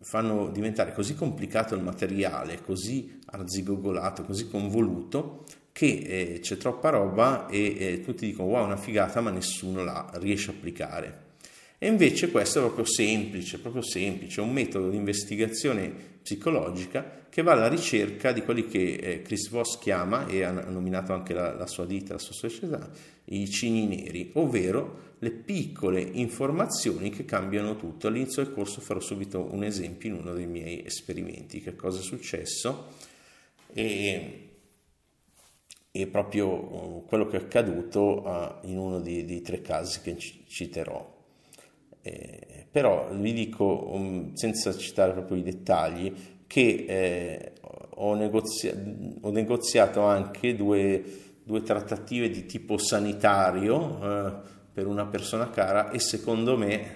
fanno 0.01 0.49
diventare 0.49 0.93
così 0.95 1.15
complicato 1.15 1.77
il 1.77 1.83
materiale, 1.83 2.61
così 2.61 3.21
arzigogolato, 3.27 4.25
così 4.25 4.49
convoluto, 4.49 5.45
che 5.71 5.87
eh, 5.87 6.41
c'è 6.41 6.57
troppa 6.57 6.91
roba 6.91 7.47
e 7.47 7.77
eh, 7.79 8.01
tutti 8.01 8.27
dicono 8.27 8.49
wow 8.49 8.65
una 8.65 8.77
figata 8.77 9.21
ma 9.21 9.31
nessuno 9.31 9.85
la 9.85 10.11
riesce 10.15 10.51
a 10.51 10.55
applicare. 10.55 11.24
E 11.79 11.87
invece 11.87 12.31
questo 12.31 12.59
è 12.59 12.63
proprio 12.63 12.85
semplice, 12.87 13.59
proprio 13.59 13.83
semplice, 13.83 14.41
un 14.41 14.53
metodo 14.53 14.89
di 14.89 14.97
investigazione 14.97 15.93
psicologica 16.23 17.27
che 17.29 17.43
va 17.43 17.53
alla 17.53 17.69
ricerca 17.69 18.33
di 18.33 18.43
quelli 18.43 18.67
che 18.67 18.95
eh, 18.95 19.23
Chris 19.23 19.51
Voss 19.51 19.79
chiama, 19.79 20.27
e 20.27 20.43
ha 20.45 20.53
nominato 20.53 21.13
anche 21.13 21.35
la, 21.35 21.53
la 21.53 21.67
sua 21.67 21.85
ditta, 21.85 22.15
la 22.15 22.19
sua 22.21 22.35
società, 22.35 22.91
i 23.27 23.51
cigni 23.51 23.87
neri, 23.87 24.31
ovvero 24.35 25.13
le 25.19 25.31
piccole 25.31 26.01
informazioni 26.01 27.11
che 27.11 27.25
cambiano 27.25 27.77
tutto. 27.77 28.07
All'inizio 28.07 28.45
del 28.45 28.53
corso 28.53 28.81
farò 28.81 29.01
subito 29.01 29.49
un 29.51 29.65
esempio 29.65 30.11
in 30.11 30.17
uno 30.17 30.33
dei 30.33 30.47
miei 30.47 30.85
esperimenti, 30.85 31.61
che 31.61 31.75
cosa 31.75 31.99
è 31.99 32.03
successo 32.03 32.93
e, 33.73 34.49
e 35.91 36.07
proprio 36.07 36.49
uh, 36.49 37.05
quello 37.07 37.27
che 37.27 37.37
è 37.37 37.41
accaduto 37.41 38.23
uh, 38.23 38.69
in 38.69 38.79
uno 38.79 39.01
dei 39.01 39.43
tre 39.43 39.61
casi 39.61 40.01
che 40.03 40.17
citerò. 40.17 41.14
Eh, 42.07 42.67
però 42.71 43.09
vi 43.13 43.33
dico, 43.33 43.95
um, 43.95 44.35
senza 44.35 44.77
citare 44.77 45.13
proprio 45.13 45.39
i 45.39 45.43
dettagli, 45.43 46.13
che 46.47 46.85
eh, 46.87 47.53
ho, 47.95 48.15
negozia- 48.15 48.75
ho, 49.23 49.31
negoziato 49.31 50.03
anche 50.03 50.55
due, 50.55 51.03
due, 51.43 51.63
trattative 51.63 52.29
di 52.29 52.45
tipo 52.45 52.77
sanitario 52.77 54.03
eh, 54.03 54.33
per 54.71 54.87
una 54.87 55.07
persona 55.07 55.49
cara 55.49 55.93
e 55.93 55.99
secondo 55.99 56.59
me, 56.59 56.75
eh, 56.75 56.89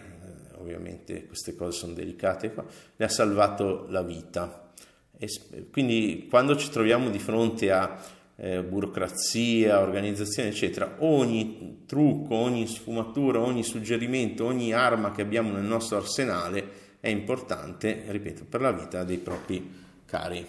ovviamente 0.58 1.26
queste 1.26 1.56
cose 1.56 1.78
sono 1.78 1.94
delicate, 1.94 2.52
qua, 2.52 2.66
le 2.94 3.04
ha 3.04 3.08
salvato 3.08 3.86
la 3.88 4.02
vita. 4.02 4.72
E, 5.16 5.26
quindi 5.70 6.26
quando 6.28 6.54
ci 6.54 6.68
troviamo 6.68 7.08
di 7.08 7.18
fronte 7.18 7.72
a 7.72 7.98
eh, 8.40 8.62
burocrazia, 8.62 9.80
organizzazione, 9.80 10.50
eccetera, 10.50 10.96
ogni 10.98 11.82
trucco, 11.86 12.36
ogni 12.36 12.68
sfumatura, 12.68 13.40
ogni 13.40 13.64
suggerimento, 13.64 14.44
ogni 14.44 14.72
arma 14.72 15.10
che 15.10 15.22
abbiamo 15.22 15.50
nel 15.50 15.64
nostro 15.64 15.96
arsenale 15.96 16.86
è 17.00 17.08
importante, 17.08 18.04
ripeto, 18.06 18.44
per 18.44 18.60
la 18.60 18.72
vita 18.72 19.02
dei 19.02 19.18
propri 19.18 19.68
cari. 20.04 20.46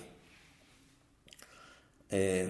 Eh, 2.07 2.49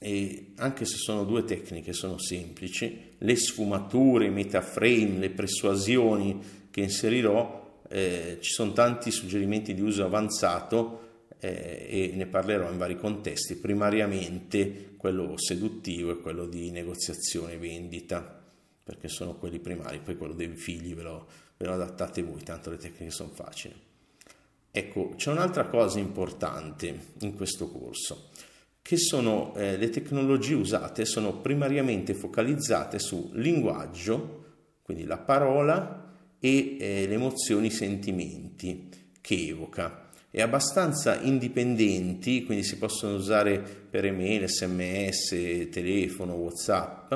e 0.00 0.52
anche 0.56 0.84
se 0.84 0.96
sono 0.96 1.24
due 1.24 1.44
tecniche, 1.44 1.92
sono 1.92 2.18
semplici, 2.18 3.16
le 3.18 3.36
sfumature, 3.36 4.26
i 4.26 4.30
metaframe, 4.30 5.18
le 5.18 5.30
persuasioni 5.30 6.40
che 6.70 6.80
inserirò, 6.80 7.82
eh, 7.88 8.38
ci 8.40 8.50
sono 8.50 8.72
tanti 8.72 9.10
suggerimenti 9.10 9.74
di 9.74 9.80
uso 9.82 10.04
avanzato 10.04 11.07
eh, 11.40 11.86
e 11.88 12.12
ne 12.14 12.26
parlerò 12.26 12.70
in 12.70 12.78
vari 12.78 12.96
contesti, 12.96 13.56
primariamente 13.56 14.94
quello 14.96 15.34
seduttivo 15.36 16.10
e 16.10 16.20
quello 16.20 16.46
di 16.46 16.70
negoziazione 16.70 17.54
e 17.54 17.58
vendita, 17.58 18.42
perché 18.82 19.08
sono 19.08 19.36
quelli 19.36 19.58
primari, 19.58 20.00
poi 20.00 20.16
quello 20.16 20.34
dei 20.34 20.48
figli 20.56 20.94
ve 20.94 21.02
lo, 21.02 21.28
ve 21.56 21.66
lo 21.66 21.74
adattate 21.74 22.22
voi, 22.22 22.42
tanto 22.42 22.70
le 22.70 22.76
tecniche 22.76 23.12
sono 23.12 23.30
facili. 23.30 23.74
Ecco, 24.70 25.14
c'è 25.16 25.30
un'altra 25.30 25.66
cosa 25.66 25.98
importante 25.98 27.12
in 27.20 27.34
questo 27.34 27.70
corso, 27.70 28.30
che 28.82 28.96
sono 28.96 29.54
eh, 29.56 29.76
le 29.76 29.90
tecnologie 29.90 30.54
usate 30.54 31.04
sono 31.04 31.40
primariamente 31.40 32.14
focalizzate 32.14 32.98
su 32.98 33.30
linguaggio, 33.34 34.44
quindi 34.82 35.04
la 35.04 35.18
parola 35.18 36.14
e 36.38 36.76
eh, 36.78 37.06
le 37.06 37.14
emozioni, 37.14 37.66
i 37.66 37.70
sentimenti 37.70 38.88
che 39.20 39.48
evoca 39.48 40.07
e 40.38 40.42
abbastanza 40.42 41.18
indipendenti, 41.18 42.44
quindi 42.44 42.62
si 42.62 42.78
possono 42.78 43.16
usare 43.16 43.58
per 43.58 44.04
email, 44.04 44.48
sms, 44.48 45.68
telefono, 45.68 46.34
whatsapp, 46.34 47.12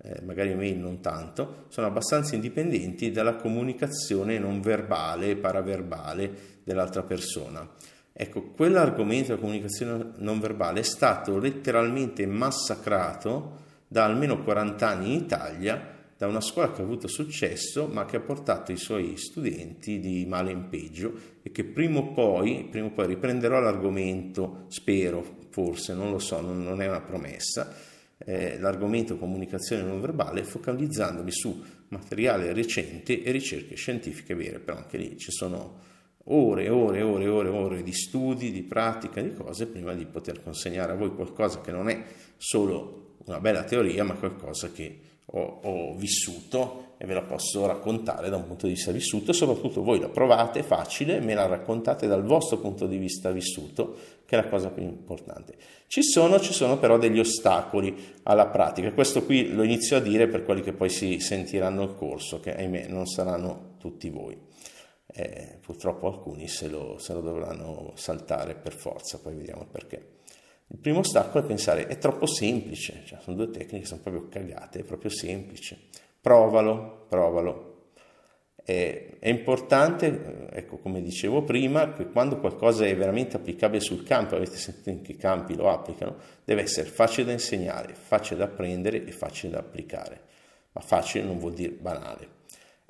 eh, 0.00 0.22
magari 0.22 0.52
email 0.52 0.78
non 0.78 1.02
tanto, 1.02 1.66
sono 1.68 1.86
abbastanza 1.86 2.34
indipendenti 2.34 3.10
dalla 3.10 3.34
comunicazione 3.36 4.38
non 4.38 4.62
verbale, 4.62 5.36
paraverbale 5.36 6.62
dell'altra 6.64 7.02
persona. 7.02 7.68
Ecco, 8.10 8.52
quell'argomento 8.52 9.26
della 9.26 9.40
comunicazione 9.40 10.12
non 10.16 10.40
verbale 10.40 10.80
è 10.80 10.84
stato 10.84 11.36
letteralmente 11.36 12.24
massacrato 12.24 13.58
da 13.86 14.06
almeno 14.06 14.42
40 14.42 14.88
anni 14.88 15.12
in 15.12 15.20
Italia 15.20 15.93
da 16.16 16.26
una 16.26 16.40
scuola 16.40 16.72
che 16.72 16.80
ha 16.80 16.84
avuto 16.84 17.08
successo 17.08 17.86
ma 17.86 18.04
che 18.04 18.16
ha 18.16 18.20
portato 18.20 18.72
i 18.72 18.76
suoi 18.76 19.16
studenti 19.16 19.98
di 19.98 20.24
male 20.26 20.52
in 20.52 20.68
peggio 20.68 21.12
e 21.42 21.50
che 21.50 21.64
prima 21.64 21.98
o 21.98 22.12
poi, 22.12 22.66
prima 22.70 22.86
o 22.86 22.90
poi 22.90 23.06
riprenderò 23.06 23.60
l'argomento, 23.60 24.66
spero, 24.68 25.24
forse, 25.50 25.94
non 25.94 26.10
lo 26.10 26.18
so, 26.18 26.40
non, 26.40 26.62
non 26.62 26.80
è 26.80 26.88
una 26.88 27.00
promessa, 27.00 27.74
eh, 28.18 28.58
l'argomento 28.58 29.18
comunicazione 29.18 29.82
non 29.82 30.00
verbale 30.00 30.44
focalizzandomi 30.44 31.30
su 31.30 31.62
materiale 31.88 32.52
recente 32.52 33.22
e 33.22 33.30
ricerche 33.30 33.74
scientifiche 33.74 34.34
vere, 34.34 34.60
però 34.60 34.78
anche 34.78 34.96
lì 34.96 35.18
ci 35.18 35.30
sono 35.30 35.92
ore 36.26 36.64
e 36.64 36.70
ore 36.70 36.98
e 36.98 37.02
ore 37.02 37.24
e 37.24 37.28
ore, 37.28 37.48
ore 37.48 37.82
di 37.82 37.92
studi, 37.92 38.50
di 38.50 38.62
pratica, 38.62 39.20
di 39.20 39.32
cose 39.32 39.66
prima 39.66 39.92
di 39.94 40.06
poter 40.06 40.42
consegnare 40.42 40.92
a 40.92 40.96
voi 40.96 41.14
qualcosa 41.14 41.60
che 41.60 41.72
non 41.72 41.88
è 41.88 42.02
solo 42.36 43.16
una 43.26 43.40
bella 43.40 43.64
teoria, 43.64 44.04
ma 44.04 44.14
qualcosa 44.14 44.70
che 44.70 44.98
ho, 45.26 45.60
ho 45.62 45.94
vissuto 45.94 46.94
e 46.96 47.06
ve 47.06 47.14
la 47.14 47.22
posso 47.22 47.66
raccontare 47.66 48.28
da 48.28 48.36
un 48.36 48.46
punto 48.46 48.66
di 48.66 48.74
vista 48.74 48.92
vissuto 48.92 49.30
e 49.30 49.34
soprattutto 49.34 49.82
voi 49.82 50.00
la 50.00 50.08
provate, 50.08 50.62
facile, 50.62 51.20
me 51.20 51.34
la 51.34 51.46
raccontate 51.46 52.06
dal 52.06 52.24
vostro 52.24 52.58
punto 52.58 52.86
di 52.86 52.96
vista 52.96 53.30
vissuto, 53.30 53.96
che 54.24 54.38
è 54.38 54.42
la 54.42 54.48
cosa 54.48 54.70
più 54.70 54.82
importante. 54.82 55.54
Ci 55.86 56.02
sono, 56.02 56.40
ci 56.40 56.52
sono 56.52 56.78
però 56.78 56.98
degli 56.98 57.18
ostacoli 57.18 57.96
alla 58.24 58.46
pratica, 58.46 58.92
questo 58.92 59.24
qui 59.24 59.52
lo 59.52 59.62
inizio 59.62 59.96
a 59.96 60.00
dire 60.00 60.28
per 60.28 60.44
quelli 60.44 60.62
che 60.62 60.72
poi 60.72 60.88
si 60.88 61.18
sentiranno 61.20 61.82
il 61.82 61.94
corso, 61.94 62.40
che 62.40 62.54
ahimè 62.54 62.86
non 62.88 63.06
saranno 63.06 63.74
tutti 63.78 64.08
voi. 64.10 64.36
Eh, 65.06 65.58
purtroppo 65.60 66.08
alcuni 66.08 66.48
se 66.48 66.68
lo, 66.68 66.98
se 66.98 67.12
lo 67.12 67.20
dovranno 67.20 67.92
saltare 67.94 68.54
per 68.54 68.74
forza, 68.74 69.18
poi 69.18 69.34
vediamo 69.34 69.66
perché. 69.70 70.13
Il 70.68 70.78
primo 70.78 71.00
ostacolo 71.00 71.44
è 71.44 71.46
pensare 71.46 71.86
è 71.86 71.98
troppo 71.98 72.26
semplice, 72.26 73.02
cioè, 73.04 73.18
sono 73.20 73.36
due 73.36 73.50
tecniche 73.50 73.80
che 73.80 73.86
sono 73.86 74.00
proprio 74.00 74.28
cagate, 74.28 74.80
è 74.80 74.82
proprio 74.82 75.10
semplice. 75.10 75.78
Provalo, 76.20 77.06
provalo. 77.08 77.72
È, 78.64 79.16
è 79.18 79.28
importante, 79.28 80.48
ecco 80.50 80.78
come 80.78 81.02
dicevo 81.02 81.42
prima, 81.42 81.92
che 81.92 82.08
quando 82.08 82.38
qualcosa 82.38 82.86
è 82.86 82.96
veramente 82.96 83.36
applicabile 83.36 83.80
sul 83.80 84.02
campo, 84.04 84.36
avete 84.36 84.56
sentito 84.56 84.88
in 84.88 85.02
che 85.02 85.16
campi 85.16 85.54
lo 85.54 85.68
applicano, 85.68 86.16
deve 86.44 86.62
essere 86.62 86.88
facile 86.88 87.26
da 87.26 87.32
insegnare, 87.32 87.94
facile 87.94 88.38
da 88.38 88.44
apprendere 88.44 89.04
e 89.04 89.12
facile 89.12 89.52
da 89.52 89.58
applicare. 89.58 90.20
Ma 90.72 90.80
facile 90.80 91.24
non 91.24 91.38
vuol 91.38 91.52
dire 91.52 91.72
banale. 91.72 92.42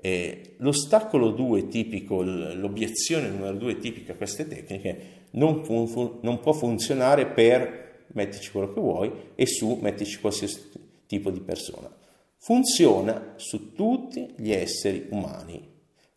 E 0.07 0.57
l'ostacolo 0.59 1.31
2 1.31 1.69
tipico, 1.69 2.21
l'obiezione 2.21 3.27
numero 3.31 3.57
2 3.57 3.79
tipica 3.79 4.13
a 4.13 4.17
queste 4.17 4.47
tecniche 4.47 4.99
non, 5.31 5.65
fun- 5.65 6.19
non 6.21 6.41
può 6.41 6.53
funzionare 6.53 7.25
per 7.25 8.05
mettici 8.09 8.51
quello 8.51 8.71
che 8.71 8.81
vuoi 8.81 9.11
e 9.35 9.47
su 9.47 9.79
mettici 9.81 10.21
qualsiasi 10.21 10.61
tipo 11.07 11.31
di 11.31 11.41
persona. 11.41 11.91
Funziona 12.37 13.33
su 13.37 13.73
tutti 13.73 14.35
gli 14.37 14.53
esseri 14.53 15.07
umani, 15.09 15.67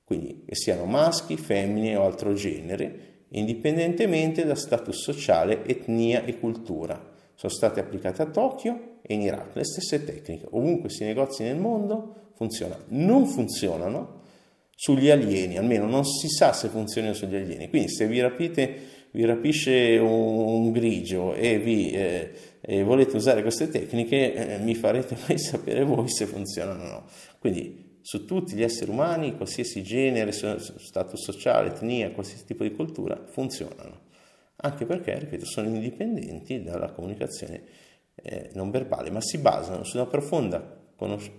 quindi 0.04 0.44
che 0.46 0.56
siano 0.56 0.84
maschi, 0.84 1.38
femmine 1.38 1.96
o 1.96 2.04
altro 2.04 2.34
genere, 2.34 3.26
indipendentemente 3.30 4.44
da 4.44 4.56
status 4.56 5.02
sociale, 5.02 5.64
etnia 5.64 6.26
e 6.26 6.38
cultura. 6.38 7.16
Sono 7.36 7.54
state 7.54 7.80
applicate 7.80 8.22
a 8.22 8.26
Tokyo 8.26 8.98
e 9.02 9.14
in 9.14 9.22
Iraq 9.22 9.56
le 9.56 9.64
stesse 9.64 10.04
tecniche. 10.04 10.46
Ovunque 10.50 10.90
si 10.90 11.06
negozi 11.06 11.44
nel 11.44 11.56
mondo 11.56 12.26
funziona. 12.38 12.78
Non 12.90 13.26
funzionano 13.26 14.22
sugli 14.76 15.10
alieni, 15.10 15.58
almeno 15.58 15.88
non 15.88 16.06
si 16.06 16.30
sa 16.30 16.54
se 16.54 16.70
funzionano 16.70 17.14
sugli 17.14 17.36
alieni. 17.36 17.68
Quindi 17.70 17.90
se 17.90 18.08
vi 18.08 18.22
rapite 18.22 18.96
vi 19.12 19.26
rapisce 19.26 19.98
un, 19.98 20.72
grigio 20.72 21.34
e, 21.34 21.58
vi, 21.58 21.90
eh, 21.92 22.32
e 22.62 22.84
volete 22.84 23.16
usare 23.16 23.42
queste 23.42 23.68
tecniche, 23.68 24.34
eh, 24.34 24.58
mi 24.60 24.76
farete 24.76 25.18
mai 25.28 25.40
sapere 25.40 25.84
voi 25.84 26.08
se 26.08 26.28
funzionano 26.28 26.84
o 26.84 26.88
no. 26.88 27.06
Quindi 27.40 28.00
su 28.02 28.26
tutti 28.26 28.56
gli 28.56 28.62
esseri 28.62 28.92
umani, 28.92 29.36
qualsiasi 29.36 29.82
genere, 29.82 30.32
status 30.32 31.20
sociale, 31.20 31.70
etnia, 31.70 32.12
qualsiasi 32.12 32.46
tipo 32.46 32.64
di 32.64 32.72
cultura, 32.72 33.26
funzionano. 33.28 34.06
Anche 34.58 34.86
perché, 34.86 35.18
ripeto, 35.18 35.46
sono 35.46 35.68
indipendenti 35.68 36.62
dalla 36.62 36.92
comunicazione 36.92 37.64
eh, 38.16 38.52
non 38.54 38.70
verbale, 38.70 39.10
ma 39.10 39.22
si 39.22 39.40
basano 39.40 39.84
su 39.84 39.98
una 39.98 40.06
profonda 40.06 40.77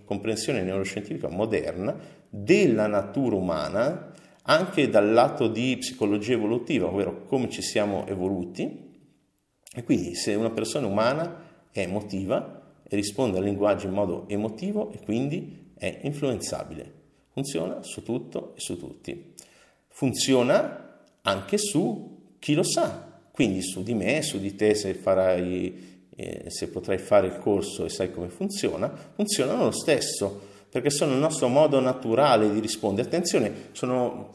comprensione 0.04 0.62
neuroscientifica 0.62 1.28
moderna 1.28 1.96
della 2.28 2.86
natura 2.86 3.36
umana 3.36 4.12
anche 4.42 4.88
dal 4.88 5.12
lato 5.12 5.46
di 5.48 5.76
psicologia 5.78 6.32
evolutiva, 6.32 6.86
ovvero 6.86 7.24
come 7.24 7.50
ci 7.50 7.60
siamo 7.60 8.06
evoluti. 8.06 8.86
E 9.74 9.82
quindi 9.82 10.14
se 10.14 10.34
una 10.34 10.50
persona 10.50 10.86
umana 10.86 11.44
è 11.70 11.80
emotiva 11.80 12.72
e 12.82 12.96
risponde 12.96 13.38
al 13.38 13.44
linguaggio 13.44 13.86
in 13.86 13.92
modo 13.92 14.26
emotivo 14.28 14.90
e 14.92 15.00
quindi 15.04 15.72
è 15.76 16.00
influenzabile. 16.02 16.92
Funziona 17.30 17.82
su 17.82 18.02
tutto 18.02 18.54
e 18.56 18.60
su 18.60 18.78
tutti. 18.78 19.34
Funziona 19.88 21.02
anche 21.22 21.58
su 21.58 22.36
chi 22.38 22.54
lo 22.54 22.62
sa, 22.62 23.20
quindi 23.30 23.60
su 23.60 23.82
di 23.82 23.94
me, 23.94 24.22
su 24.22 24.38
di 24.40 24.54
te 24.54 24.74
se 24.74 24.94
farai, 24.94 25.97
se 26.48 26.68
potrai 26.68 26.98
fare 26.98 27.28
il 27.28 27.38
corso 27.38 27.84
e 27.84 27.88
sai 27.88 28.12
come 28.12 28.28
funziona, 28.28 28.92
funzionano 29.14 29.64
lo 29.64 29.70
stesso 29.70 30.56
perché 30.70 30.90
sono 30.90 31.12
il 31.12 31.18
nostro 31.18 31.48
modo 31.48 31.80
naturale 31.80 32.52
di 32.52 32.60
rispondere. 32.60 33.08
Attenzione, 33.08 33.52
sono, 33.72 34.34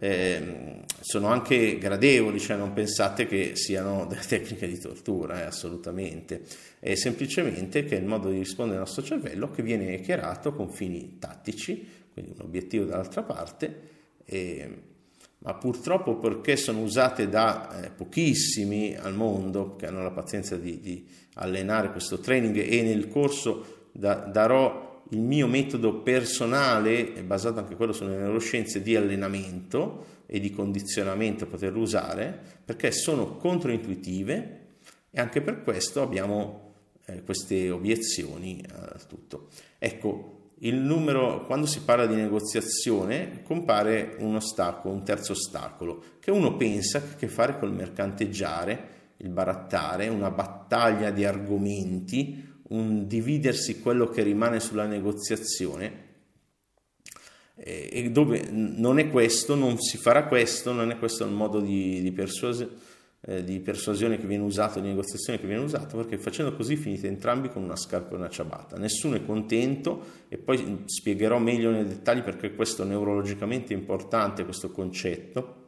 eh, 0.00 0.82
sono 1.00 1.28
anche 1.28 1.78
gradevoli, 1.78 2.40
cioè 2.40 2.56
non 2.56 2.72
pensate 2.72 3.26
che 3.26 3.52
siano 3.54 4.06
delle 4.08 4.26
tecniche 4.26 4.66
di 4.66 4.78
tortura, 4.78 5.40
eh, 5.40 5.44
assolutamente. 5.44 6.42
È 6.80 6.94
semplicemente 6.94 7.84
che 7.84 7.96
è 7.96 8.00
il 8.00 8.06
modo 8.06 8.28
di 8.30 8.38
rispondere 8.38 8.78
al 8.78 8.84
nostro 8.84 9.04
cervello 9.04 9.50
che 9.50 9.62
viene 9.62 10.00
chiarato 10.00 10.52
con 10.52 10.70
fini 10.70 11.18
tattici, 11.18 11.86
quindi 12.12 12.32
un 12.36 12.44
obiettivo 12.44 12.84
dall'altra 12.84 13.22
parte. 13.22 13.86
E, 14.24 14.82
ma 15.40 15.54
purtroppo 15.54 16.16
perché 16.16 16.56
sono 16.56 16.80
usate 16.80 17.28
da 17.28 17.80
eh, 17.80 17.90
pochissimi 17.90 18.96
al 18.96 19.14
mondo 19.14 19.76
che 19.76 19.86
hanno 19.86 20.02
la 20.02 20.10
pazienza 20.10 20.56
di, 20.56 20.80
di, 20.80 21.06
allenare 21.34 21.92
questo 21.92 22.18
training 22.18 22.56
e 22.56 22.82
nel 22.82 23.08
corso 23.08 23.90
da, 23.92 24.14
darò 24.14 25.04
il 25.10 25.20
mio 25.20 25.46
metodo 25.46 26.02
personale, 26.02 27.12
basato 27.24 27.60
anche 27.60 27.76
quello 27.76 27.92
sulle 27.92 28.16
neuroscienze 28.16 28.82
di 28.82 28.96
allenamento 28.96 30.16
e 30.26 30.40
di 30.40 30.50
condizionamento 30.50 31.44
a 31.44 31.46
poterlo 31.46 31.80
usare, 31.80 32.38
perché 32.64 32.90
sono 32.90 33.36
controintuitive 33.36 34.66
e 35.10 35.20
anche 35.20 35.40
per 35.40 35.62
questo 35.62 36.02
abbiamo 36.02 36.74
eh, 37.06 37.22
queste 37.22 37.70
obiezioni 37.70 38.62
a 38.70 38.98
tutto. 39.06 39.48
Ecco, 39.78 40.37
numero, 40.60 41.44
quando 41.46 41.66
si 41.66 41.82
parla 41.82 42.06
di 42.06 42.16
negoziazione, 42.16 43.42
compare 43.44 44.16
un 44.18 44.34
ostacolo, 44.34 44.92
un 44.92 45.04
terzo 45.04 45.32
ostacolo, 45.32 46.02
che 46.18 46.30
uno 46.30 46.56
pensa 46.56 47.14
che 47.16 47.26
a 47.26 47.28
fare 47.28 47.58
col 47.58 47.72
mercanteggiare, 47.72 48.96
il 49.18 49.30
barattare, 49.30 50.08
una 50.08 50.30
battaglia 50.30 51.10
di 51.10 51.24
argomenti, 51.24 52.46
un 52.68 53.06
dividersi 53.06 53.80
quello 53.80 54.08
che 54.08 54.22
rimane 54.22 54.60
sulla 54.60 54.86
negoziazione. 54.86 56.06
E 57.54 58.10
dove 58.12 58.48
non 58.50 58.98
è 58.98 59.10
questo, 59.10 59.54
non 59.54 59.78
si 59.78 59.96
farà 59.96 60.26
questo, 60.26 60.72
non 60.72 60.90
è 60.90 60.98
questo 60.98 61.24
il 61.24 61.32
modo 61.32 61.60
di, 61.60 62.00
di, 62.00 62.12
persuas- 62.12 62.66
eh, 63.20 63.42
di 63.42 63.60
persuasione 63.60 64.18
che 64.18 64.26
viene 64.26 64.44
usato, 64.44 64.80
di 64.80 64.88
negoziazione 64.88 65.40
che 65.40 65.46
viene 65.46 65.62
usato, 65.62 65.96
perché 65.96 66.18
facendo 66.18 66.54
così 66.54 66.76
finite 66.76 67.08
entrambi 67.08 67.48
con 67.48 67.62
una 67.62 67.76
scarpa 67.76 68.14
e 68.14 68.16
una 68.16 68.28
ciabatta. 68.28 68.76
Nessuno 68.76 69.16
è 69.16 69.24
contento 69.24 70.04
e 70.28 70.38
poi 70.38 70.82
spiegherò 70.86 71.38
meglio 71.38 71.70
nei 71.70 71.84
dettagli 71.84 72.22
perché 72.22 72.54
questo 72.54 72.84
neurologicamente 72.84 73.74
è 73.74 73.76
importante, 73.76 74.44
questo 74.44 74.70
concetto 74.70 75.66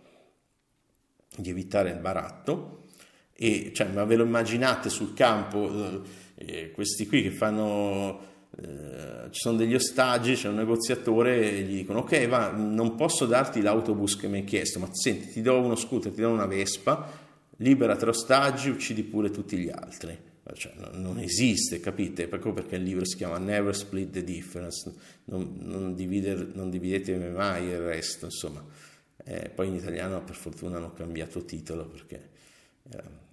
di 1.36 1.50
evitare 1.50 1.90
il 1.90 1.98
baratto. 1.98 2.84
E 3.32 3.72
cioè, 3.74 3.88
ma 3.88 4.04
ve 4.04 4.16
lo 4.16 4.24
immaginate 4.24 4.90
sul 4.90 5.14
campo? 5.14 5.70
Eh, 5.70 6.00
e 6.42 6.70
questi 6.70 7.06
qui 7.06 7.22
che 7.22 7.30
fanno, 7.30 8.18
eh, 8.56 9.28
ci 9.30 9.40
sono 9.40 9.58
degli 9.58 9.74
ostaggi, 9.74 10.34
c'è 10.34 10.48
un 10.48 10.56
negoziatore 10.56 11.50
e 11.50 11.62
gli 11.62 11.76
dicono 11.76 12.00
ok 12.00 12.28
va, 12.28 12.50
non 12.50 12.94
posso 12.94 13.26
darti 13.26 13.60
l'autobus 13.60 14.16
che 14.16 14.26
mi 14.26 14.38
hai 14.38 14.44
chiesto, 14.44 14.78
ma 14.78 14.88
senti 14.90 15.28
ti 15.32 15.42
do 15.42 15.60
uno 15.60 15.76
scooter, 15.76 16.12
ti 16.12 16.22
do 16.22 16.30
una 16.30 16.46
Vespa, 16.46 17.28
libera 17.60 17.96
tre 17.96 18.10
ostaggi, 18.10 18.68
uccidi 18.68 19.02
pure 19.02 19.30
tutti 19.30 19.56
gli 19.56 19.70
altri. 19.70 20.28
Cioè, 20.52 20.72
non 20.94 21.18
esiste, 21.18 21.78
capite? 21.78 22.28
Ecco 22.28 22.52
perché 22.52 22.76
il 22.76 22.82
libro 22.82 23.04
si 23.04 23.16
chiama 23.16 23.38
Never 23.38 23.74
Split 23.74 24.10
the 24.10 24.24
Difference, 24.24 24.92
non, 25.26 25.56
non, 25.60 25.94
divider, 25.94 26.50
non 26.54 26.70
dividete 26.70 27.16
mai 27.16 27.66
il 27.66 27.78
resto, 27.78 28.24
insomma. 28.26 28.64
Eh, 29.24 29.50
poi 29.54 29.68
in 29.68 29.74
italiano 29.74 30.22
per 30.24 30.34
fortuna 30.34 30.78
hanno 30.78 30.92
cambiato 30.92 31.44
titolo 31.44 31.86
perché... 31.86 32.28
Eh, 32.90 33.28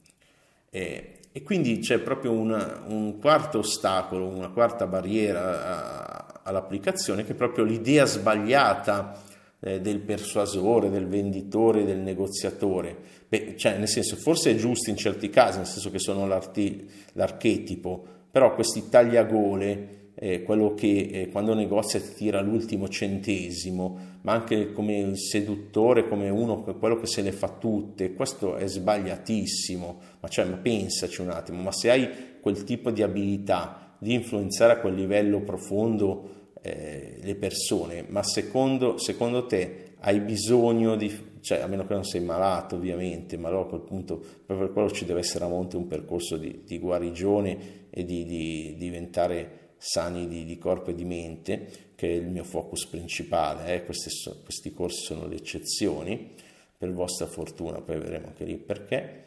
eh, 0.69 1.19
e 1.31 1.43
quindi 1.43 1.79
c'è 1.79 1.99
proprio 1.99 2.31
una, 2.31 2.83
un 2.87 3.19
quarto 3.19 3.59
ostacolo, 3.59 4.27
una 4.27 4.49
quarta 4.49 4.87
barriera 4.87 6.41
all'applicazione 6.43 7.23
che 7.23 7.33
è 7.33 7.35
proprio 7.35 7.63
l'idea 7.63 8.05
sbagliata 8.05 9.21
eh, 9.59 9.81
del 9.81 9.99
persuasore, 9.99 10.89
del 10.89 11.07
venditore, 11.07 11.85
del 11.85 11.99
negoziatore. 11.99 12.95
Beh, 13.27 13.55
cioè, 13.57 13.77
nel 13.77 13.87
senso, 13.87 14.15
forse 14.15 14.51
è 14.51 14.55
giusto 14.55 14.89
in 14.89 14.97
certi 14.97 15.29
casi, 15.29 15.57
nel 15.57 15.67
senso 15.67 15.91
che 15.91 15.99
sono 15.99 16.27
l'archetipo, 16.27 18.05
però 18.31 18.53
questi 18.53 18.89
tagliagole 18.89 19.95
eh, 20.19 20.41
quello 20.41 20.73
che 20.73 21.09
eh, 21.11 21.29
quando 21.29 21.53
negozia 21.53 21.99
ti 21.99 22.13
tira 22.15 22.41
l'ultimo 22.41 22.87
centesimo, 22.87 24.15
ma 24.21 24.33
anche 24.33 24.71
come 24.71 24.97
il 24.97 25.17
seduttore, 25.17 26.07
come 26.07 26.29
uno, 26.29 26.63
quello 26.63 26.97
che 26.97 27.05
se 27.05 27.21
le 27.21 27.31
fa 27.31 27.49
tutte, 27.49 28.13
questo 28.13 28.55
è 28.55 28.67
sbagliatissimo, 28.67 29.99
ma, 30.19 30.27
cioè, 30.27 30.45
ma 30.45 30.57
pensaci 30.57 31.21
un 31.21 31.29
attimo, 31.29 31.61
ma 31.61 31.71
se 31.71 31.91
hai 31.91 32.09
quel 32.41 32.63
tipo 32.63 32.89
di 32.89 33.03
abilità 33.03 33.95
di 33.99 34.13
influenzare 34.13 34.73
a 34.73 34.79
quel 34.79 34.95
livello 34.95 35.41
profondo 35.41 36.36
eh, 36.67 37.17
le 37.21 37.35
persone, 37.35 38.05
ma 38.07 38.23
secondo, 38.23 38.97
secondo 38.97 39.45
te 39.45 39.95
hai 39.99 40.19
bisogno 40.19 40.95
di, 40.95 41.11
cioè, 41.41 41.59
a 41.59 41.67
meno 41.67 41.85
che 41.85 41.93
non 41.93 42.03
sei 42.03 42.21
malato 42.21 42.75
ovviamente, 42.75 43.37
ma 43.37 43.47
allora 43.47 43.63
a 43.63 43.67
quel 43.67 43.81
punto 43.81 44.17
proprio 44.17 44.67
per 44.67 44.71
quello 44.71 44.91
ci 44.91 45.05
deve 45.05 45.19
essere 45.21 45.45
a 45.45 45.47
monte 45.47 45.77
un 45.77 45.87
percorso 45.87 46.37
di, 46.37 46.63
di 46.65 46.77
guarigione 46.77 47.87
e 47.89 48.03
di, 48.03 48.25
di 48.25 48.75
diventare 48.77 49.65
sani 49.77 50.27
di, 50.27 50.43
di, 50.43 50.57
corpo 50.57 50.91
e 50.91 50.95
di 50.95 51.05
mente, 51.05 51.67
che 51.95 52.09
è 52.09 52.13
il 52.13 52.27
mio 52.27 52.43
focus 52.43 52.87
principale. 52.87 53.73
Eh? 53.73 53.85
Questi, 53.85 54.09
questi 54.43 54.73
corsi 54.73 55.03
sono 55.03 55.27
le 55.27 55.35
eccezioni, 55.35 56.33
per 56.77 56.91
vostra 56.93 57.25
fortuna, 57.25 57.81
poi 57.81 57.97
vedremo 57.97 58.27
anche 58.27 58.45
lì 58.45 58.57
perché. 58.57 59.25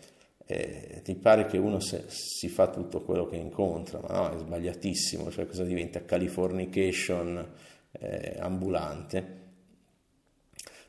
Eh, 0.52 1.00
ti 1.04 1.14
pare 1.14 1.46
che 1.46 1.58
uno 1.58 1.78
se, 1.78 2.06
si 2.08 2.48
fa 2.48 2.66
tutto 2.70 3.02
quello 3.02 3.28
che 3.28 3.36
incontra, 3.36 4.00
ma 4.00 4.08
no, 4.08 4.34
è 4.34 4.38
sbagliatissimo, 4.38 5.30
cioè 5.30 5.46
cosa 5.46 5.62
diventa 5.62 6.04
californication 6.04 7.52
eh, 7.92 8.34
ambulante? 8.36 9.38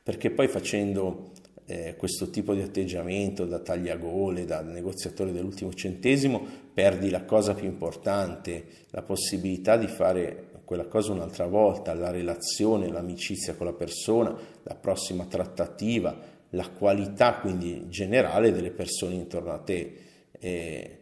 Perché 0.02 0.32
poi 0.32 0.48
facendo 0.48 1.30
eh, 1.66 1.96
questo 1.96 2.32
tipo 2.32 2.56
di 2.56 2.62
atteggiamento 2.64 3.46
da 3.46 3.60
tagliagole, 3.60 4.46
da 4.46 4.62
negoziatore 4.62 5.32
dell'ultimo 5.32 5.72
centesimo, 5.72 6.44
perdi 6.74 7.12
la 7.12 7.24
cosa 7.24 7.54
più 7.54 7.68
importante, 7.68 8.66
la 8.90 9.04
possibilità 9.04 9.78
di 9.78 9.88
fare 9.88 10.50
quella 10.66 10.88
cosa 10.88 11.12
un'altra 11.12 11.46
volta, 11.46 11.94
la 11.94 12.10
relazione, 12.10 12.88
l'amicizia 12.88 13.54
con 13.54 13.68
la 13.68 13.74
persona, 13.74 14.36
la 14.64 14.74
prossima 14.74 15.26
trattativa, 15.26 16.31
la 16.52 16.70
qualità 16.70 17.36
quindi 17.36 17.86
generale 17.90 18.52
delle 18.52 18.72
persone 18.72 19.16
intorno 19.16 19.52
a 19.52 19.60
te. 19.60 19.96
Eh, 20.40 20.96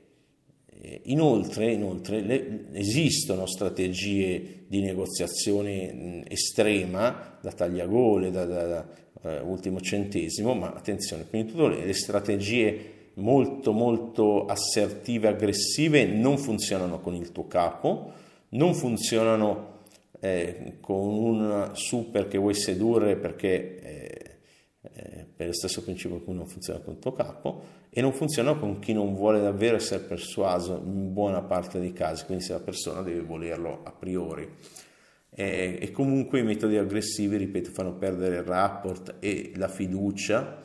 inoltre, 1.04 1.72
inoltre 1.72 2.22
le, 2.22 2.66
esistono 2.74 3.46
strategie 3.46 4.64
di 4.68 4.82
negoziazione 4.82 6.24
estrema 6.28 7.38
da 7.42 7.52
tagliagole, 7.52 8.32
da, 8.32 8.46
da, 8.46 8.66
da 8.66 9.42
uh, 9.42 9.50
ultimo 9.50 9.82
centesimo, 9.82 10.54
ma 10.54 10.74
attenzione, 10.74 11.26
quindi 11.30 11.52
tutte 11.52 11.68
le, 11.68 11.86
le 11.86 11.94
strategie 11.94 12.94
molto 13.16 13.74
molto 13.74 14.46
assertive, 14.46 15.28
aggressive 15.28 16.06
non 16.06 16.38
funzionano 16.38 17.00
con 17.02 17.14
il 17.16 17.32
tuo 17.32 17.48
capo, 17.48 18.14
non 18.50 18.74
funzionano 18.74 19.78
eh, 20.22 20.78
con 20.80 21.08
un 21.08 21.70
super 21.74 22.28
che 22.28 22.38
vuoi 22.38 22.54
sedurre 22.54 23.16
perché 23.16 23.82
eh, 23.82 24.29
per 25.40 25.48
lo 25.48 25.54
stesso 25.54 25.82
principio 25.84 26.18
per 26.18 26.26
cui 26.26 26.34
non 26.34 26.48
funziona 26.48 26.82
con 26.82 26.96
il 26.96 27.00
tuo 27.00 27.14
capo 27.14 27.64
e 27.90 28.02
non 28.02 28.12
funziona 28.12 28.56
con 28.56 28.80
chi 28.80 28.92
non 28.92 29.16
vuole 29.16 29.40
davvero 29.40 29.78
essere 29.78 30.04
persuaso 30.04 30.82
in 30.84 31.14
buona 31.14 31.42
parte 31.42 31.80
dei 31.80 31.94
casi, 31.94 32.26
quindi 32.26 32.44
se 32.44 32.52
la 32.52 32.60
persona 32.60 33.02
deve 33.04 33.22
volerlo 33.22 33.80
a 33.86 33.92
priori. 33.94 34.46
E, 35.30 35.78
e 35.80 35.92
comunque 35.92 36.40
i 36.40 36.44
metodi 36.44 36.76
aggressivi, 36.76 37.38
ripeto, 37.38 37.70
fanno 37.70 37.94
perdere 37.94 38.36
il 38.36 38.44
rapport 38.44 39.16
e 39.20 39.54
la 39.56 39.70
fiducia 39.70 40.62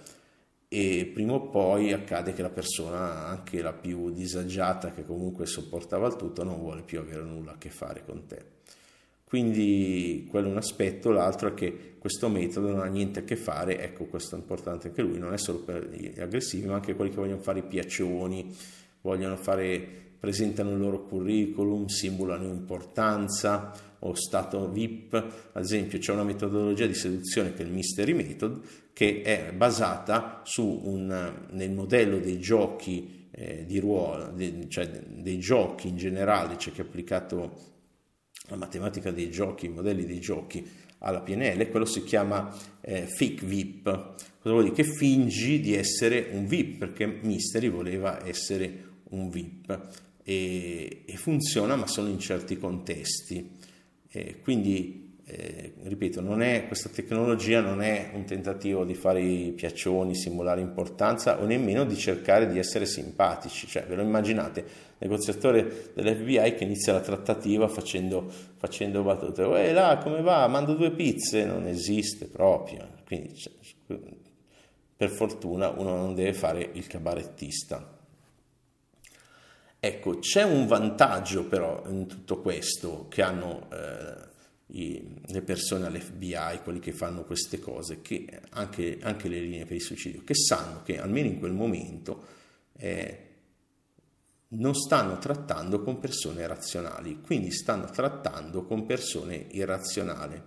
e 0.67 1.09
prima 1.15 1.35
o 1.35 1.51
poi 1.51 1.93
accade 1.93 2.33
che 2.33 2.43
la 2.43 2.51
persona, 2.51 3.27
anche 3.27 3.63
la 3.63 3.73
più 3.73 4.11
disagiata 4.11 4.91
che 4.91 5.07
comunque 5.07 5.47
sopportava 5.47 6.09
il 6.09 6.17
tutto, 6.17 6.43
non 6.43 6.59
vuole 6.59 6.83
più 6.83 6.99
avere 6.99 7.23
nulla 7.23 7.53
a 7.53 7.59
che 7.59 7.71
fare 7.71 8.03
con 8.05 8.27
te. 8.27 8.45
Quindi 9.35 10.29
quello 10.31 10.47
è 10.47 10.51
un 10.53 10.59
aspetto, 10.59 11.11
l'altro 11.11 11.49
è 11.49 11.55
che 11.55 11.97
questo 11.99 12.29
metodo 12.29 12.69
non 12.69 12.83
ha 12.83 12.87
niente 12.87 13.19
a 13.19 13.25
che 13.25 13.35
fare, 13.35 13.83
ecco 13.83 14.05
questo 14.05 14.37
è 14.37 14.39
importante 14.39 14.87
anche 14.87 15.03
lui, 15.03 15.19
non 15.19 15.33
è 15.33 15.39
solo 15.39 15.59
per 15.59 15.89
gli 15.89 16.21
aggressivi, 16.21 16.69
ma 16.69 16.75
anche 16.75 16.95
quelli 16.95 17.11
che 17.11 17.17
vogliono 17.17 17.41
fare 17.41 17.59
i 17.59 17.65
piaccioni, 17.65 18.55
vogliono 19.01 19.35
fare, 19.35 19.85
presentano 20.21 20.71
il 20.71 20.79
loro 20.79 21.03
curriculum, 21.03 21.87
simulano 21.87 22.45
importanza 22.45 23.73
o 23.99 24.15
stato 24.15 24.71
VIP, 24.71 25.15
ad 25.51 25.65
esempio 25.65 25.99
c'è 25.99 26.13
una 26.13 26.23
metodologia 26.23 26.87
di 26.87 26.95
seduzione 26.95 27.55
che 27.55 27.65
è 27.65 27.67
il 27.67 27.73
Mystery 27.73 28.13
Method, 28.13 28.61
che 28.93 29.23
è 29.23 29.53
basata 29.53 30.45
un, 30.59 31.47
nel 31.51 31.73
modello 31.73 32.19
dei 32.21 32.39
giochi 32.39 33.27
eh, 33.33 33.65
di 33.67 33.81
ruolo, 33.81 34.31
de, 34.31 34.69
cioè 34.69 34.87
dei 34.87 35.41
giochi 35.41 35.89
in 35.89 35.97
generale, 35.97 36.57
cioè 36.57 36.73
che 36.73 36.83
è 36.83 36.85
applicato 36.85 37.73
la 38.49 38.57
matematica 38.57 39.11
dei 39.11 39.31
giochi, 39.31 39.67
i 39.67 39.71
modelli 39.71 40.05
dei 40.05 40.21
giochi 40.21 40.67
alla 40.99 41.21
PNL, 41.21 41.71
quello 41.71 41.85
si 41.85 42.03
chiama 42.05 42.55
eh, 42.81 43.07
fake 43.07 43.45
VIP. 43.45 43.83
Cosa 44.41 44.55
vuol 44.55 44.65
dire? 44.65 44.75
Che 44.75 44.85
fingi 44.85 45.61
di 45.61 45.75
essere 45.75 46.29
un 46.33 46.47
VIP, 46.47 46.79
perché 46.79 47.07
Mystery 47.07 47.69
voleva 47.69 48.27
essere 48.27 48.93
un 49.11 49.29
VIP 49.29 49.81
e, 50.23 51.03
e 51.07 51.17
funziona 51.17 51.77
ma 51.77 51.87
solo 51.87 52.09
in 52.09 52.19
certi 52.19 52.59
contesti. 52.59 53.51
Eh, 54.09 54.41
quindi 54.41 55.04
eh, 55.27 55.73
ripeto, 55.85 56.21
è, 56.39 56.65
questa 56.67 56.91
tecnologia 56.91 57.63
non 57.63 57.81
è 57.81 58.11
un 58.13 58.25
tentativo 58.25 58.85
di 58.85 58.95
fare 58.95 59.23
i 59.23 59.53
piaccioni, 59.53 60.15
simulare 60.15 60.61
importanza 60.61 61.41
o 61.41 61.47
nemmeno 61.47 61.87
di 61.87 61.97
cercare 61.97 62.47
di 62.47 62.59
essere 62.59 62.85
simpatici, 62.85 63.67
cioè 63.67 63.87
ve 63.87 63.95
lo 63.95 64.03
immaginate, 64.03 64.65
negoziatore 64.99 65.93
dell'FBI 65.95 66.55
che 66.55 66.65
inizia 66.65 66.93
la 66.93 67.01
trattativa 67.01 67.69
facendo, 67.69 68.31
facendo 68.57 69.03
battute, 69.03 69.43
e 69.67 69.73
là 69.73 69.99
come 70.03 70.21
va, 70.21 70.47
mando 70.47 70.75
due 70.75 70.91
pizze, 70.91 71.47
non 71.47 71.67
esiste 71.67 72.27
proprio, 72.27 72.87
quindi 73.07 73.35
cioè, 73.35 73.53
per 74.97 75.09
fortuna 75.09 75.71
uno 75.71 75.97
non 75.97 76.15
deve 76.15 76.35
fare 76.35 76.69
il 76.75 76.87
cabarettista. 76.87 77.93
Ecco, 79.81 80.19
c'è 80.19 80.43
un 80.43 80.67
vantaggio 80.67 81.45
però 81.45 81.83
in 81.89 82.07
tutto 82.07 82.43
questo 82.43 83.07
che 83.09 83.23
hanno... 83.23 83.69
Eh, 83.73 84.33
i, 84.69 85.03
le 85.27 85.43
persone 85.43 85.87
all'FBI, 85.87 86.61
quelli 86.63 86.81
che 86.81 86.93
fanno 86.93 87.25
queste 87.25 87.59
cose, 87.59 88.01
che 88.01 88.27
anche, 88.51 88.99
anche, 89.03 89.29
le 89.29 89.41
linee 89.41 89.67
per 89.67 89.77
il 89.77 89.83
suicidio, 89.83 90.23
che 90.25 90.35
sanno 90.35 90.83
che 90.83 90.99
almeno 90.99 91.29
in 91.29 91.39
quel 91.39 91.53
momento 91.53 92.25
eh, 92.77 93.19
non 94.49 94.75
stanno 94.75 95.19
trattando 95.19 95.83
con 95.83 95.99
persone 95.99 96.47
razionali, 96.47 97.21
quindi 97.21 97.51
stanno 97.51 97.91
trattando 97.91 98.65
con 98.65 98.87
persone 98.87 99.47
irrazionali. 99.51 100.41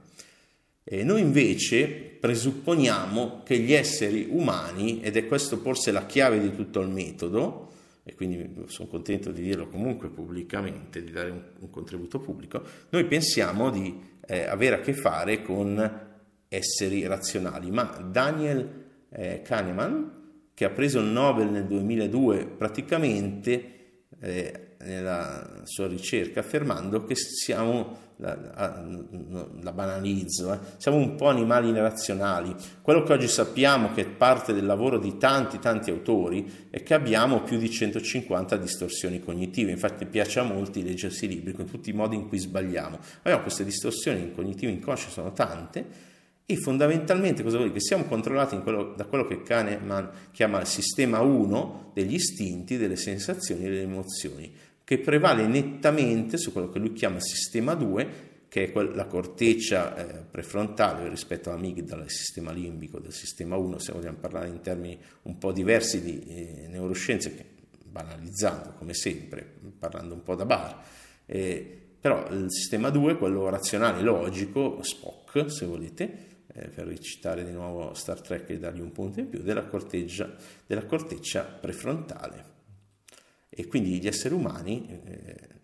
E 0.83 1.03
noi 1.03 1.19
invece 1.19 1.87
presupponiamo 1.87 3.43
che 3.43 3.59
gli 3.59 3.73
esseri 3.73 4.27
umani, 4.29 5.01
ed 5.01 5.17
è 5.17 5.27
questo 5.27 5.57
forse 5.57 5.91
la 5.91 6.05
chiave 6.05 6.39
di 6.39 6.55
tutto 6.55 6.79
il 6.79 6.87
metodo, 6.87 7.71
e 8.09 8.15
quindi 8.15 8.63
sono 8.67 8.87
contento 8.87 9.31
di 9.31 9.41
dirlo 9.41 9.67
comunque 9.67 10.07
pubblicamente, 10.07 11.03
di 11.03 11.11
dare 11.11 11.29
un, 11.29 11.41
un 11.59 11.69
contributo 11.69 12.19
pubblico, 12.19 12.63
noi 12.89 13.03
pensiamo 13.03 13.69
di 13.69 13.99
eh, 14.25 14.45
avere 14.45 14.75
a 14.75 14.79
che 14.79 14.93
fare 14.93 15.41
con 15.41 16.05
esseri 16.47 17.05
razionali, 17.05 17.69
ma 17.69 17.83
Daniel 18.09 18.85
eh, 19.09 19.41
Kahneman, 19.43 20.11
che 20.53 20.63
ha 20.63 20.69
preso 20.69 20.99
il 20.99 21.07
Nobel 21.07 21.49
nel 21.49 21.65
2002, 21.65 22.45
praticamente 22.45 23.73
eh, 24.21 24.66
nella 24.79 25.61
sua 25.63 25.87
ricerca 25.87 26.41
affermando 26.41 27.03
che 27.03 27.15
siamo, 27.15 27.97
la, 28.17 28.83
la 29.61 29.71
banalizzo, 29.71 30.53
eh, 30.53 30.59
siamo 30.77 30.97
un 30.97 31.15
po' 31.15 31.27
animali 31.27 31.69
irrazionali. 31.69 32.55
Quello 32.81 33.03
che 33.03 33.13
oggi 33.13 33.27
sappiamo 33.27 33.91
che 33.93 34.01
è 34.01 34.05
parte 34.07 34.53
del 34.53 34.65
lavoro 34.65 34.99
di 34.99 35.17
tanti 35.17 35.59
tanti 35.59 35.89
autori 35.89 36.67
è 36.69 36.83
che 36.83 36.93
abbiamo 36.93 37.41
più 37.41 37.57
di 37.57 37.69
150 37.69 38.57
distorsioni 38.57 39.19
cognitive, 39.19 39.71
infatti 39.71 40.05
piace 40.05 40.39
a 40.39 40.43
molti 40.43 40.83
leggersi 40.83 41.27
libri 41.27 41.53
con 41.53 41.65
tutti 41.65 41.89
i 41.89 41.93
modi 41.93 42.15
in 42.15 42.27
cui 42.27 42.37
sbagliamo. 42.37 42.99
Abbiamo 43.19 43.41
queste 43.41 43.63
distorsioni 43.63 44.31
cognitive 44.33 44.71
inconsce, 44.71 45.09
sono 45.09 45.31
tante, 45.31 46.06
e 46.49 46.55
fondamentalmente 46.55 47.43
cosa 47.43 47.57
vuol 47.57 47.67
dire? 47.67 47.79
Che 47.79 47.85
siamo 47.85 48.05
controllati 48.05 48.57
quello, 48.59 48.93
da 48.95 49.03
quello 49.03 49.27
che 49.27 49.43
Kahneman 49.43 50.29
chiama 50.31 50.61
il 50.61 50.65
sistema 50.65 51.19
1 51.19 51.91
degli 51.93 52.13
istinti, 52.13 52.77
delle 52.77 52.95
sensazioni 52.95 53.65
e 53.65 53.69
delle 53.69 53.81
emozioni 53.81 54.53
che 54.81 54.97
prevale 54.99 55.45
nettamente 55.45 56.37
su 56.37 56.53
quello 56.53 56.69
che 56.69 56.79
lui 56.79 56.93
chiama 56.93 57.19
sistema 57.19 57.73
2, 57.73 58.45
che 58.47 58.71
è 58.71 58.83
la 58.93 59.07
corteccia 59.07 59.97
eh, 59.97 60.23
prefrontale 60.23 61.09
rispetto 61.09 61.49
all'amigdala, 61.49 62.05
il 62.05 62.11
sistema 62.11 62.53
limbico 62.53 62.97
del 62.97 63.11
sistema 63.11 63.57
1, 63.57 63.79
se 63.79 63.91
vogliamo 63.91 64.19
parlare 64.21 64.47
in 64.47 64.61
termini 64.61 64.97
un 65.23 65.37
po' 65.37 65.51
diversi 65.51 66.01
di 66.01 66.23
eh, 66.29 66.67
neuroscienze, 66.69 67.35
che, 67.35 67.45
banalizzando 67.83 68.75
come 68.77 68.93
sempre, 68.93 69.45
parlando 69.77 70.13
un 70.13 70.23
po' 70.23 70.35
da 70.35 70.45
bar. 70.45 70.81
Eh, 71.25 71.77
però 71.99 72.25
il 72.29 72.49
sistema 72.49 72.89
2, 72.89 73.17
quello 73.17 73.49
razionale, 73.49 74.01
logico, 74.01 74.81
Spock 74.81 75.51
se 75.51 75.65
volete, 75.65 76.35
eh, 76.57 76.69
per 76.69 76.87
ricitare 76.87 77.45
di 77.45 77.51
nuovo 77.51 77.93
Star 77.93 78.21
Trek 78.21 78.49
e 78.49 78.59
dargli 78.59 78.81
un 78.81 78.91
punto 78.91 79.19
in 79.19 79.29
più, 79.29 79.41
della 79.41 79.65
corteccia, 79.65 80.35
della 80.65 80.85
corteccia 80.85 81.43
prefrontale. 81.43 82.55
E 83.49 83.67
quindi 83.67 83.99
gli 83.99 84.07
esseri 84.07 84.33
umani 84.33 84.87
eh, 85.05 85.55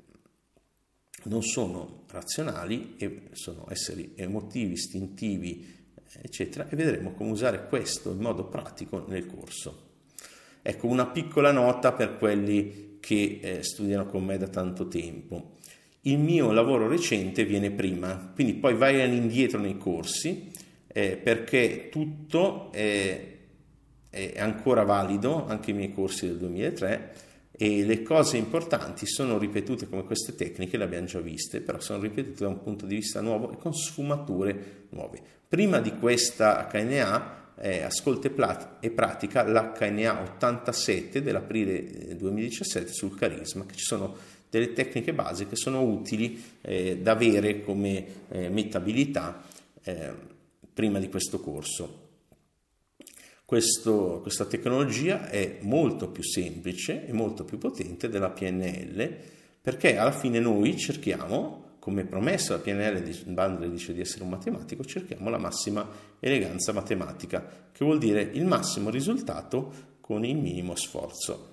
non 1.24 1.42
sono 1.42 2.04
razionali, 2.10 2.96
sono 3.32 3.66
esseri 3.70 4.14
emotivi, 4.16 4.74
istintivi, 4.74 5.84
eccetera, 6.22 6.68
e 6.70 6.76
vedremo 6.76 7.14
come 7.14 7.32
usare 7.32 7.68
questo 7.68 8.12
in 8.12 8.20
modo 8.20 8.46
pratico 8.46 9.06
nel 9.08 9.26
corso. 9.26 9.92
Ecco, 10.62 10.88
una 10.88 11.08
piccola 11.08 11.52
nota 11.52 11.92
per 11.94 12.18
quelli 12.18 12.98
che 13.00 13.40
eh, 13.42 13.64
studiano 13.64 14.06
con 14.06 14.24
me 14.24 14.38
da 14.38 14.48
tanto 14.48 14.88
tempo. 14.88 15.58
Il 16.02 16.20
mio 16.20 16.52
lavoro 16.52 16.88
recente 16.88 17.46
viene 17.46 17.72
prima, 17.72 18.32
quindi 18.34 18.54
poi 18.56 18.76
vai 18.76 19.02
all'indietro 19.02 19.60
nei 19.60 19.78
corsi, 19.78 20.52
eh, 20.94 21.18
perché 21.18 21.90
tutto 21.90 22.72
è 22.72 23.32
è 24.14 24.40
ancora 24.40 24.84
valido, 24.84 25.48
anche 25.48 25.72
i 25.72 25.74
miei 25.74 25.92
corsi 25.92 26.28
del 26.28 26.38
2003, 26.38 27.14
e 27.52 27.84
le 27.84 28.04
cose 28.04 28.38
importanti 28.38 29.08
sono 29.08 29.40
ripetute 29.40 29.90
come 29.90 30.04
queste 30.04 30.36
tecniche, 30.36 30.78
le 30.78 30.84
abbiamo 30.84 31.08
già 31.08 31.20
viste, 31.20 31.62
però 31.62 31.80
sono 31.80 32.00
ripetute 32.00 32.44
da 32.44 32.50
un 32.50 32.62
punto 32.62 32.86
di 32.86 32.94
vista 32.94 33.22
nuovo 33.22 33.52
e 33.52 33.58
con 33.58 33.74
sfumature 33.74 34.86
nuove. 34.90 35.20
Prima 35.48 35.80
di 35.80 35.98
questa 35.98 36.70
HNA, 36.72 37.42
eh, 37.56 37.82
ascolta 37.82 38.30
e 38.80 38.90
pratica 38.92 39.44
l'HNA 39.48 40.22
87 40.22 41.24
dell'aprile 41.24 42.16
2017 42.16 42.90
eh, 42.90 42.94
sul 42.94 43.18
carisma, 43.18 43.66
che 43.66 43.76
ci 43.76 43.86
sono 43.86 44.16
delle 44.48 44.74
tecniche 44.74 45.14
base 45.14 45.48
che 45.48 45.56
sono 45.56 45.82
utili 45.82 46.40
eh, 46.62 47.00
da 47.00 47.14
avere 47.14 47.64
come 47.64 48.06
eh, 48.30 48.50
metabilità 48.50 49.42
eh, 49.82 50.32
prima 50.74 51.00
di 51.00 51.10
questo 51.10 51.40
corso. 51.40 52.02
Questo, 53.46 54.20
questa 54.22 54.46
tecnologia 54.46 55.30
è 55.30 55.60
molto 55.62 56.10
più 56.10 56.24
semplice 56.24 57.06
e 57.06 57.14
molto 57.14 57.44
più 57.44 57.58
potente 57.58 58.10
della 58.10 58.30
PNL 58.30 59.32
perché 59.64 59.96
alla 59.96 60.12
fine 60.12 60.40
noi 60.40 60.78
cerchiamo, 60.78 61.78
come 61.80 62.04
promesso 62.04 62.52
la 62.52 62.60
PNL, 62.60 63.02
Bandler 63.32 63.70
dice 63.70 63.94
di 63.94 64.02
essere 64.02 64.24
un 64.24 64.30
matematico, 64.30 64.84
cerchiamo 64.84 65.30
la 65.30 65.38
massima 65.38 65.88
eleganza 66.20 66.74
matematica, 66.74 67.70
che 67.72 67.86
vuol 67.86 67.98
dire 67.98 68.22
il 68.22 68.44
massimo 68.44 68.90
risultato 68.90 69.72
con 70.02 70.26
il 70.26 70.36
minimo 70.36 70.76
sforzo. 70.76 71.52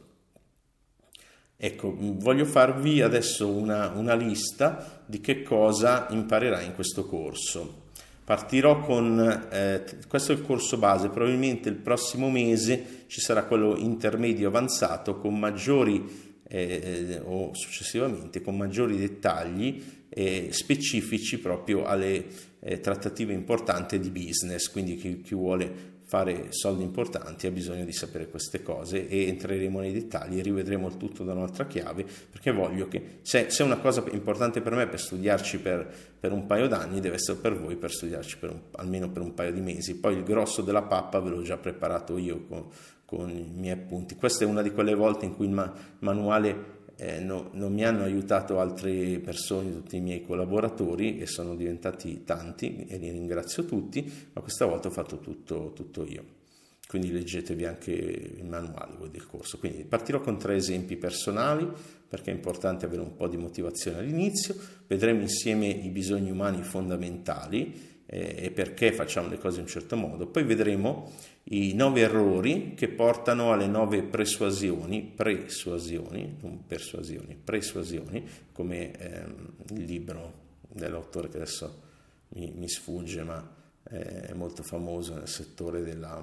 Ecco, 1.56 1.94
voglio 1.96 2.46
farvi 2.46 3.00
adesso 3.00 3.48
una, 3.48 3.90
una 3.90 4.14
lista 4.14 5.04
di 5.06 5.20
che 5.20 5.42
cosa 5.42 6.08
imparerai 6.10 6.66
in 6.66 6.74
questo 6.74 7.06
corso. 7.06 7.89
Partirò 8.24 8.80
con, 8.80 9.48
eh, 9.50 9.84
questo 10.06 10.32
è 10.32 10.36
il 10.36 10.42
corso 10.42 10.76
base, 10.76 11.08
probabilmente 11.08 11.68
il 11.68 11.76
prossimo 11.76 12.30
mese 12.30 13.04
ci 13.06 13.20
sarà 13.20 13.44
quello 13.44 13.76
intermedio 13.76 14.48
avanzato 14.48 15.18
con 15.18 15.38
maggiori 15.38 16.28
eh, 16.46 17.20
o 17.24 17.50
successivamente 17.54 18.40
con 18.40 18.56
maggiori 18.56 18.96
dettagli 18.96 19.82
eh, 20.08 20.48
specifici 20.50 21.38
proprio 21.38 21.84
alle 21.84 22.26
eh, 22.58 22.80
trattative 22.80 23.32
importanti 23.32 23.98
di 23.98 24.10
business, 24.10 24.68
quindi 24.68 24.96
chi, 24.96 25.20
chi 25.22 25.34
vuole 25.34 25.89
fare 26.10 26.46
soldi 26.50 26.82
importanti 26.82 27.46
ha 27.46 27.52
bisogno 27.52 27.84
di 27.84 27.92
sapere 27.92 28.28
queste 28.28 28.64
cose 28.64 29.06
e 29.06 29.28
entreremo 29.28 29.78
nei 29.78 29.92
dettagli 29.92 30.40
e 30.40 30.42
rivedremo 30.42 30.88
il 30.88 30.96
tutto 30.96 31.22
da 31.22 31.34
un'altra 31.34 31.68
chiave 31.68 32.04
perché 32.28 32.50
voglio 32.50 32.88
che 32.88 33.20
se, 33.22 33.48
se 33.48 33.62
una 33.62 33.76
cosa 33.76 34.02
importante 34.10 34.60
per 34.60 34.74
me 34.74 34.88
per 34.88 34.98
studiarci 34.98 35.60
per, 35.60 35.88
per, 36.18 36.32
un 36.32 36.46
paio 36.46 36.66
d'anni 36.66 36.98
deve 36.98 37.14
essere 37.14 37.38
per 37.38 37.56
voi 37.56 37.76
per 37.76 37.92
studiarci 37.92 38.38
per 38.38 38.50
un, 38.50 38.60
almeno 38.72 39.08
per 39.08 39.22
un 39.22 39.34
paio 39.34 39.52
di 39.52 39.60
mesi. 39.60 40.00
Poi 40.00 40.16
il 40.16 40.24
grosso 40.24 40.62
della 40.62 40.82
pappa 40.82 41.20
ve 41.20 41.30
l'ho 41.30 41.42
già 41.42 41.56
preparato 41.58 42.18
io 42.18 42.44
con, 42.48 42.66
con 43.04 43.30
i 43.30 43.48
miei 43.54 43.74
appunti. 43.74 44.16
Questa 44.16 44.42
è 44.42 44.48
una 44.48 44.62
di 44.62 44.72
quelle 44.72 44.94
volte 44.94 45.26
in 45.26 45.36
cui 45.36 45.46
il 45.46 45.52
ma- 45.52 45.72
manuale 46.00 46.79
eh, 47.02 47.18
no, 47.18 47.48
non 47.52 47.72
mi 47.72 47.82
hanno 47.82 48.02
aiutato 48.02 48.60
altre 48.60 49.20
persone, 49.20 49.72
tutti 49.72 49.96
i 49.96 50.00
miei 50.00 50.22
collaboratori 50.22 51.18
e 51.18 51.24
sono 51.24 51.56
diventati 51.56 52.24
tanti 52.24 52.84
e 52.86 52.98
li 52.98 53.10
ringrazio 53.10 53.64
tutti, 53.64 54.04
ma 54.34 54.42
questa 54.42 54.66
volta 54.66 54.88
ho 54.88 54.90
fatto 54.90 55.18
tutto, 55.18 55.72
tutto 55.74 56.04
io. 56.04 56.38
Quindi 56.86 57.10
leggetevi 57.10 57.64
anche 57.64 57.92
il 57.92 58.44
manuale 58.44 59.08
del 59.10 59.26
corso. 59.26 59.56
Quindi 59.56 59.84
partirò 59.84 60.20
con 60.20 60.38
tre 60.38 60.56
esempi 60.56 60.96
personali 60.96 61.66
perché 62.06 62.32
è 62.32 62.34
importante 62.34 62.84
avere 62.84 63.00
un 63.00 63.14
po' 63.14 63.28
di 63.28 63.38
motivazione 63.38 63.98
all'inizio, 63.98 64.54
vedremo 64.86 65.22
insieme 65.22 65.68
i 65.68 65.88
bisogni 65.88 66.30
umani 66.30 66.62
fondamentali 66.62 68.02
eh, 68.04 68.34
e 68.36 68.50
perché 68.50 68.92
facciamo 68.92 69.28
le 69.28 69.38
cose 69.38 69.56
in 69.56 69.62
un 69.62 69.68
certo 69.68 69.96
modo. 69.96 70.26
Poi 70.26 70.42
vedremo 70.42 71.12
i 71.44 71.74
nove 71.74 72.00
errori 72.02 72.74
che 72.74 72.88
portano 72.88 73.52
alle 73.52 73.66
nove 73.66 74.02
persuasioni, 74.02 75.02
persuasioni, 75.02 76.36
non 76.40 76.66
persuasioni, 76.66 77.36
persuasioni, 77.42 78.24
come 78.52 78.92
ehm, 78.92 79.52
il 79.70 79.84
libro 79.84 80.32
dell'autore 80.68 81.28
che 81.28 81.36
adesso 81.36 81.82
mi, 82.28 82.52
mi 82.54 82.68
sfugge, 82.68 83.22
ma 83.24 83.56
eh, 83.90 84.28
è 84.28 84.32
molto 84.34 84.62
famoso 84.62 85.14
nel 85.14 85.28
settore 85.28 85.82
della 85.82 86.22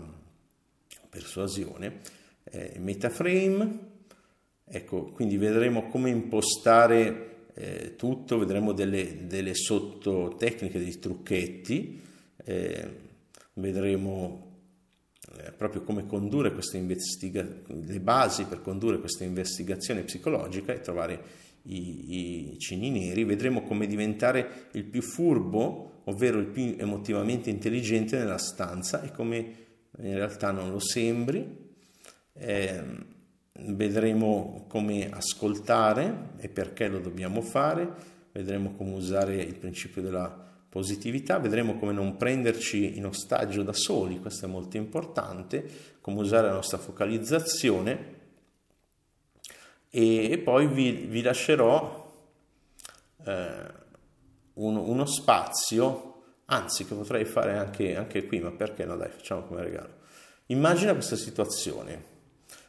persuasione, 1.09 1.99
eh, 2.45 2.75
Metaframe. 2.79 3.95
Ecco, 4.69 5.05
quindi 5.11 5.37
vedremo 5.37 5.87
come 5.87 6.09
impostare 6.09 7.47
eh, 7.53 7.95
tutto, 7.95 8.37
vedremo 8.37 8.73
delle, 8.73 9.25
delle 9.27 9.55
sottotecniche, 9.55 10.77
dei 10.77 10.99
trucchetti, 10.99 12.01
eh, 12.43 12.99
vedremo 13.53 14.46
eh, 15.35 15.51
proprio 15.51 15.83
come 15.83 16.05
condurre 16.05 16.53
questa 16.53 16.77
investigazione, 16.77 17.83
le 17.85 17.99
basi 17.99 18.45
per 18.45 18.61
condurre 18.61 18.99
questa 18.99 19.23
investigazione 19.23 20.03
psicologica 20.03 20.73
e 20.73 20.81
trovare 20.81 21.21
i, 21.63 22.53
i 22.53 22.59
cini 22.59 22.89
neri, 22.89 23.23
vedremo 23.23 23.63
come 23.63 23.87
diventare 23.87 24.69
il 24.71 24.85
più 24.85 25.01
furbo, 25.01 26.01
ovvero 26.05 26.39
il 26.39 26.47
più 26.47 26.75
emotivamente 26.77 27.49
intelligente 27.49 28.17
nella 28.17 28.37
stanza 28.37 29.01
e 29.01 29.11
come 29.11 29.37
in 29.99 30.13
realtà 30.13 30.51
non 30.51 30.71
lo 30.71 30.79
sembri. 30.79 31.65
Eh, 32.33 33.15
vedremo 33.59 34.65
come 34.67 35.09
ascoltare 35.09 36.29
e 36.37 36.47
perché 36.47 36.87
lo 36.87 36.99
dobbiamo 36.99 37.41
fare, 37.41 37.89
vedremo 38.31 38.75
come 38.75 38.93
usare 38.93 39.35
il 39.41 39.55
principio 39.55 40.01
della 40.01 40.46
positività, 40.77 41.39
vedremo 41.39 41.79
come 41.79 41.91
non 41.91 42.17
prenderci 42.17 42.97
in 42.97 43.07
ostaggio 43.07 43.63
da 43.63 43.73
soli, 43.73 44.19
questo 44.19 44.45
è 44.45 44.47
molto 44.47 44.77
importante, 44.77 45.95
come 46.01 46.19
usare 46.19 46.45
la 46.45 46.53
nostra 46.53 46.77
focalizzazione 46.77 48.15
e, 49.89 50.31
e 50.31 50.37
poi 50.37 50.67
vi, 50.67 50.91
vi 50.91 51.23
lascerò 51.23 52.13
eh, 53.25 53.47
un, 54.53 54.75
uno 54.75 55.05
spazio, 55.07 56.21
anzi 56.45 56.85
che 56.85 56.93
potrei 56.93 57.25
fare 57.25 57.57
anche, 57.57 57.95
anche 57.95 58.27
qui, 58.27 58.39
ma 58.39 58.51
perché 58.51 58.85
no 58.85 58.95
dai, 58.97 59.09
facciamo 59.09 59.41
come 59.45 59.63
regalo. 59.63 59.95
Immagina 60.47 60.93
questa 60.93 61.15
situazione 61.15 62.15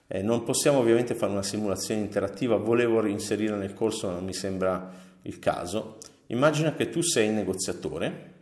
eh, 0.06 0.22
non 0.22 0.44
possiamo 0.44 0.78
ovviamente 0.78 1.14
fare 1.14 1.30
una 1.30 1.42
simulazione 1.42 2.00
interattiva, 2.00 2.56
volevo 2.56 3.00
reinserirla 3.00 3.56
nel 3.56 3.74
corso, 3.74 4.06
ma 4.06 4.14
non 4.14 4.24
mi 4.24 4.32
sembra 4.32 4.90
il 5.20 5.38
caso. 5.38 5.98
Immagina 6.28 6.74
che 6.74 6.88
tu 6.88 7.02
sei 7.02 7.28
il 7.28 7.34
negoziatore 7.34 8.36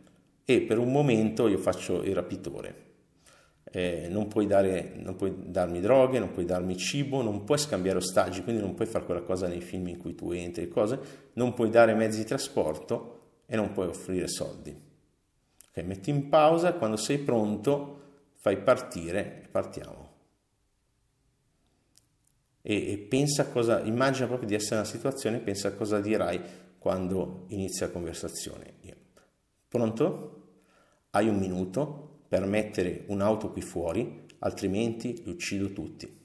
e 0.45 0.61
per 0.63 0.79
un 0.79 0.93
momento 0.93 1.49
io 1.49 1.59
faccio 1.59 2.03
il 2.03 2.15
rapitore. 2.15 2.85
Eh, 3.65 4.07
non, 4.09 4.29
puoi 4.29 4.47
dare, 4.47 4.93
non, 4.95 5.17
puoi 5.17 5.35
darmi 5.37 5.81
droghe, 5.81 6.19
non 6.19 6.31
puoi 6.31 6.45
darmi 6.45 6.77
cibo, 6.77 7.23
non 7.23 7.45
puoi 7.45 7.59
scambiare 7.59 7.99
ostaggi, 7.99 8.43
quindi 8.43 8.63
non 8.63 8.75
puoi 8.75 8.87
fare 8.87 9.05
quella 9.05 9.23
cosa 9.23 9.49
nei 9.49 9.61
film 9.61 9.89
in 9.89 9.99
cui 9.99 10.15
tu 10.15 10.31
entri, 10.31 10.69
cose, 10.69 10.99
non 11.35 11.53
puoi 11.53 11.69
dare 11.69 11.95
mezzi 11.95 12.19
di 12.19 12.25
trasporto 12.25 13.21
e 13.47 13.57
non 13.57 13.73
puoi 13.73 13.89
offrire 13.89 14.29
soldi. 14.29 14.75
Okay, 15.71 15.85
metti 15.85 16.11
in 16.11 16.29
pausa, 16.29 16.75
quando 16.75 16.97
sei 16.97 17.19
pronto 17.19 18.01
fai 18.35 18.57
partire 18.57 19.43
e 19.45 19.49
partiamo 19.49 20.15
e, 22.69 22.93
e 22.93 22.99
pensa 22.99 23.47
cosa, 23.47 23.81
immagina 23.83 24.27
proprio 24.27 24.49
di 24.49 24.57
essere 24.57 24.75
in 24.75 24.81
una 24.81 24.91
situazione 24.91 25.37
e 25.37 25.41
pensa 25.41 25.73
cosa 25.75 26.01
dirai 26.01 26.41
quando 26.79 27.45
inizia 27.49 27.87
la 27.87 27.93
conversazione. 27.93 28.75
Pronto? 29.69 30.45
Hai 31.11 31.29
un 31.29 31.39
minuto 31.39 32.21
per 32.29 32.45
mettere 32.47 33.05
un'auto 33.09 33.51
qui 33.51 33.63
fuori, 33.63 34.25
altrimenti 34.41 35.23
li 35.23 35.31
uccido 35.31 35.73
tutti. 35.73 36.25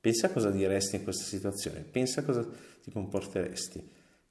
Pensa 0.00 0.32
cosa 0.32 0.50
diresti 0.50 0.96
in 0.96 1.04
questa 1.04 1.24
situazione, 1.24 1.80
pensa 1.80 2.24
cosa 2.24 2.44
ti 2.82 2.90
comporteresti. 2.90 3.88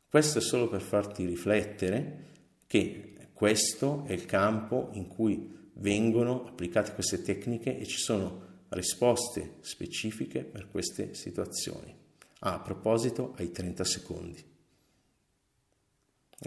Questo 0.10 0.40
è 0.40 0.42
solo 0.42 0.68
per 0.68 0.82
farti 0.82 1.26
riflettere 1.26 2.26
che 2.68 3.30
questo 3.34 4.04
è 4.06 4.12
il 4.12 4.26
campo 4.26 4.90
in 4.94 5.08
cui 5.08 5.70
vengono 5.76 6.46
applicate 6.46 6.94
queste 6.94 7.22
tecniche 7.22 7.78
e 7.78 7.86
ci 7.86 7.98
sono 7.98 8.50
risposte 8.70 9.56
specifiche 9.62 10.44
per 10.44 10.70
queste 10.70 11.14
situazioni. 11.14 12.01
Ah, 12.44 12.54
a 12.54 12.60
proposito, 12.60 13.34
hai 13.38 13.52
30 13.52 13.84
secondi. 13.84 14.44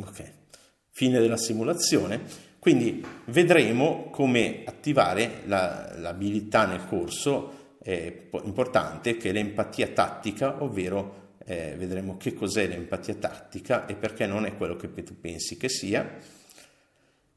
Ok, 0.01 0.33
fine 0.91 1.21
della 1.21 1.37
simulazione. 1.37 2.23
Quindi 2.59 3.05
vedremo 3.27 4.09
come 4.11 4.63
attivare 4.65 5.43
la, 5.45 5.95
l'abilità 5.99 6.67
nel 6.67 6.87
corso 6.87 7.77
eh, 7.83 8.29
importante 8.43 9.17
che 9.17 9.29
è 9.29 9.33
l'empatia 9.33 9.89
tattica, 9.89 10.63
ovvero 10.63 11.37
eh, 11.45 11.75
vedremo 11.77 12.17
che 12.17 12.35
cos'è 12.35 12.67
l'empatia 12.67 13.15
tattica 13.15 13.87
e 13.87 13.95
perché 13.95 14.27
non 14.27 14.47
è 14.47 14.57
quello 14.57 14.77
che 14.77 14.91
tu 15.03 15.21
pensi 15.21 15.57
che 15.57 15.69
sia 15.69 16.19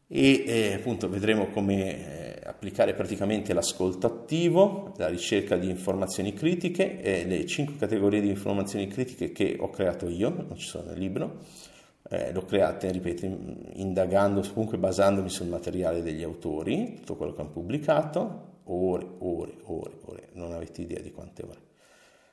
e 0.07 0.43
eh, 0.45 0.73
appunto 0.73 1.09
vedremo 1.09 1.47
come 1.47 2.37
eh, 2.37 2.39
applicare 2.45 2.93
praticamente 2.93 3.53
l'ascolto 3.53 4.07
attivo, 4.07 4.93
la 4.97 5.09
ricerca 5.09 5.57
di 5.57 5.69
informazioni 5.69 6.33
critiche 6.33 7.01
e 7.01 7.25
le 7.25 7.45
cinque 7.45 7.75
categorie 7.75 8.21
di 8.21 8.29
informazioni 8.29 8.87
critiche 8.87 9.31
che 9.31 9.57
ho 9.59 9.69
creato 9.69 10.07
io, 10.07 10.29
non 10.29 10.55
ci 10.55 10.67
sono 10.67 10.89
nel 10.89 10.97
libro, 10.97 11.39
eh, 12.09 12.31
l'ho 12.31 12.45
creata, 12.45 12.89
ripeto, 12.89 13.25
indagando, 13.73 14.41
comunque 14.53 14.77
basandomi 14.77 15.29
sul 15.29 15.47
materiale 15.47 16.01
degli 16.01 16.23
autori, 16.23 16.95
tutto 16.99 17.15
quello 17.15 17.33
che 17.33 17.41
hanno 17.41 17.49
pubblicato, 17.49 18.55
ore, 18.65 19.05
ore, 19.19 19.53
ore, 19.63 19.91
ore, 20.03 20.29
non 20.33 20.53
avete 20.53 20.81
idea 20.81 21.01
di 21.01 21.11
quante 21.11 21.43
ore. 21.43 21.59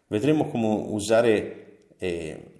Vedremo 0.06 0.46
come 0.46 0.66
usare 0.66 1.86
eh, 1.98 2.53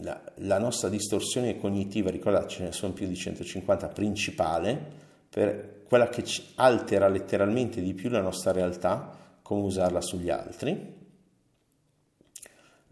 la, 0.00 0.20
la, 0.36 0.58
nostra 0.58 0.88
distorsione 0.88 1.58
cognitiva, 1.58 2.10
ricordate 2.10 2.48
ce 2.48 2.62
ne 2.64 2.72
sono 2.72 2.92
più 2.92 3.06
di 3.06 3.14
150, 3.14 3.88
principale, 3.88 5.02
per 5.28 5.82
quella 5.86 6.08
che 6.08 6.24
altera 6.56 7.08
letteralmente 7.08 7.80
di 7.82 7.94
più 7.94 8.08
la 8.08 8.20
nostra 8.20 8.52
realtà, 8.52 9.16
come 9.42 9.62
usarla 9.62 10.00
sugli 10.00 10.30
altri. 10.30 11.02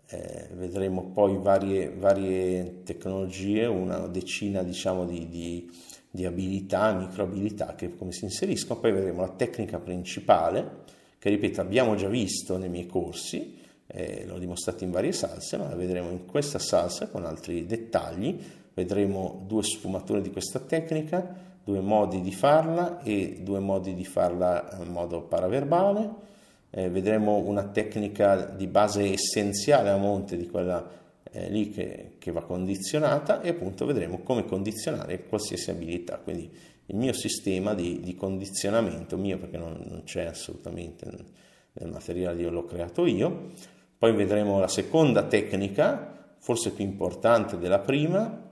Eh, 0.06 0.48
vedremo 0.52 1.10
poi 1.10 1.38
varie, 1.38 1.90
varie, 1.90 2.82
tecnologie, 2.82 3.64
una 3.64 4.06
decina 4.08 4.62
diciamo 4.62 5.06
di, 5.06 5.26
di, 5.28 5.70
di 6.10 6.26
abilità, 6.26 6.92
microabilità 6.92 7.74
che 7.74 7.96
come 7.96 8.12
si 8.12 8.24
inseriscono, 8.24 8.78
poi 8.78 8.92
vedremo 8.92 9.22
la 9.22 9.30
tecnica 9.30 9.78
principale 9.78 10.80
che 11.22 11.30
ripeto 11.30 11.60
abbiamo 11.60 11.94
già 11.94 12.08
visto 12.08 12.58
nei 12.58 12.68
miei 12.68 12.86
corsi, 12.86 13.60
eh, 13.92 14.24
l'ho 14.26 14.38
dimostrato 14.38 14.84
in 14.84 14.90
varie 14.90 15.12
salse, 15.12 15.56
ma 15.56 15.68
la 15.68 15.76
vedremo 15.76 16.10
in 16.10 16.26
questa 16.26 16.58
salsa 16.58 17.08
con 17.08 17.24
altri 17.24 17.66
dettagli, 17.66 18.38
vedremo 18.74 19.44
due 19.46 19.62
sfumature 19.62 20.20
di 20.20 20.30
questa 20.30 20.58
tecnica, 20.58 21.50
due 21.62 21.80
modi 21.80 22.20
di 22.20 22.32
farla 22.32 23.02
e 23.02 23.38
due 23.42 23.60
modi 23.60 23.94
di 23.94 24.04
farla 24.04 24.78
in 24.82 24.90
modo 24.90 25.22
paraverbale 25.22 26.30
eh, 26.74 26.88
vedremo 26.88 27.36
una 27.36 27.64
tecnica 27.64 28.46
di 28.46 28.66
base 28.66 29.12
essenziale 29.12 29.90
a 29.90 29.96
monte 29.96 30.38
di 30.38 30.46
quella 30.48 31.00
eh, 31.30 31.50
lì 31.50 31.70
che, 31.70 32.14
che, 32.18 32.32
va 32.32 32.42
condizionata 32.42 33.42
e 33.42 33.50
appunto 33.50 33.84
vedremo 33.84 34.20
come 34.22 34.46
condizionare 34.46 35.24
qualsiasi 35.26 35.70
abilità. 35.70 36.16
Quindi 36.16 36.50
il 36.86 36.96
mio 36.96 37.12
sistema 37.12 37.74
di, 37.74 38.00
di 38.00 38.14
condizionamento, 38.14 39.18
mio 39.18 39.38
perché 39.38 39.58
non, 39.58 39.84
non 39.86 40.02
c'è 40.04 40.24
assolutamente 40.24 41.06
nel 41.74 41.90
materiale, 41.90 42.40
io 42.40 42.50
l'ho 42.50 42.64
creato 42.64 43.04
io. 43.04 43.50
Poi 44.02 44.12
vedremo 44.14 44.58
la 44.58 44.66
seconda 44.66 45.22
tecnica, 45.28 46.34
forse 46.40 46.72
più 46.72 46.84
importante 46.84 47.56
della 47.56 47.78
prima, 47.78 48.50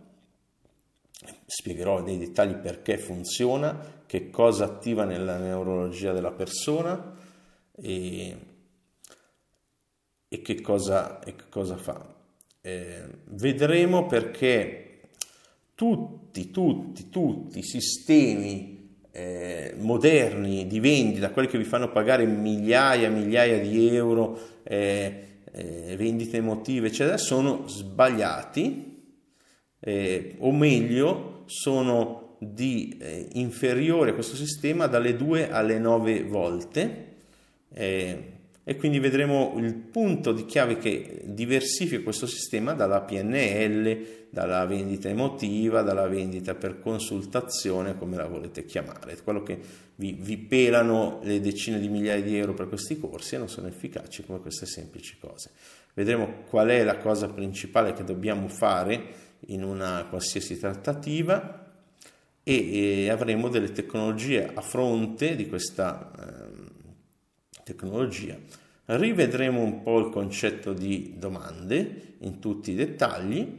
spiegherò 1.45 2.01
nei 2.03 2.19
dettagli 2.19 2.55
perché 2.55 2.99
funziona, 2.99 3.77
che 4.07 4.31
cosa 4.31 4.67
attiva 4.67 5.03
nella 5.03 5.39
neurologia 5.39 6.13
della 6.13 6.31
persona 6.31 7.17
e, 7.75 8.37
e, 10.29 10.41
che, 10.41 10.61
cosa, 10.61 11.19
e 11.19 11.35
che, 11.35 11.49
cosa, 11.49 11.77
fa. 11.77 12.15
Eh, 12.61 13.03
vedremo 13.25 14.07
perché 14.07 15.01
tutti, 15.75 16.53
tutti, 16.53 17.09
tutti 17.09 17.59
i 17.59 17.65
sistemi 17.65 18.99
eh, 19.11 19.75
moderni 19.79 20.69
di 20.69 20.79
vendita, 20.79 21.33
quelli 21.33 21.49
che 21.49 21.59
vi 21.59 21.65
fanno 21.65 21.91
pagare 21.91 22.25
migliaia 22.25 23.09
e 23.09 23.11
migliaia 23.11 23.59
di 23.59 23.97
euro, 23.97 24.39
eh, 24.63 25.25
eh, 25.53 25.97
vendite 25.97 26.37
emotive, 26.37 26.89
eccetera, 26.89 27.17
sono 27.17 27.67
sbagliati, 27.69 29.03
eh, 29.81 30.37
o 30.39 30.53
meglio, 30.53 31.43
sono 31.47 32.37
di 32.39 32.97
eh, 32.99 33.29
inferiore 33.33 34.11
a 34.11 34.15
questo 34.15 34.37
sistema 34.37 34.87
dalle 34.87 35.17
2 35.17 35.51
alle 35.51 35.79
9 35.79 36.25
volte 36.25 37.17
eh, 37.73 38.30
e 38.63 38.77
quindi 38.77 38.99
vedremo 38.99 39.55
il 39.57 39.75
punto 39.75 40.33
di 40.33 40.45
chiave 40.45 40.79
che 40.79 41.23
diversifica 41.25 42.03
questo 42.03 42.27
sistema 42.27 42.75
dalla 42.75 43.01
PNL, 43.01 44.29
dalla 44.31 44.65
vendita 44.67 45.09
emotiva, 45.09 45.83
dalla 45.83 46.07
vendita 46.07 46.55
per 46.55 46.79
consultazione, 46.79 47.97
come 47.97 48.17
la 48.17 48.27
volete 48.27 48.65
chiamare, 48.65 49.17
quello 49.23 49.43
che 49.43 49.59
vi, 49.97 50.17
vi 50.19 50.37
pelano 50.37 51.21
le 51.23 51.41
decine 51.41 51.81
di 51.81 51.89
migliaia 51.89 52.23
di 52.23 52.37
euro 52.37 52.55
per 52.55 52.69
questi 52.69 52.99
corsi 52.99 53.35
e 53.35 53.39
non 53.39 53.49
sono 53.49 53.67
efficaci 53.67 54.25
come 54.25 54.41
queste 54.41 54.67
semplici 54.67 55.17
cose. 55.19 55.51
Vedremo 55.95 56.45
qual 56.49 56.69
è 56.69 56.85
la 56.85 56.99
cosa 56.99 57.29
principale 57.29 57.93
che 57.93 58.05
dobbiamo 58.05 58.49
fare 58.49 59.29
in 59.47 59.65
una 59.65 60.07
qualsiasi 60.09 60.59
trattativa 60.59 61.67
e, 62.43 63.03
e 63.05 63.11
avremo 63.11 63.49
delle 63.49 63.73
tecnologie 63.73 64.51
a 64.53 64.61
fronte 64.61 65.35
di 65.35 65.49
questa 65.49 66.11
eh, 66.19 66.50
tecnologia. 67.73 68.37
Rivedremo 68.85 69.61
un 69.61 69.83
po' 69.83 69.99
il 70.01 70.11
concetto 70.11 70.73
di 70.73 71.15
domande 71.17 72.17
in 72.19 72.41
tutti 72.41 72.73
i 72.73 72.75
dettagli 72.75 73.59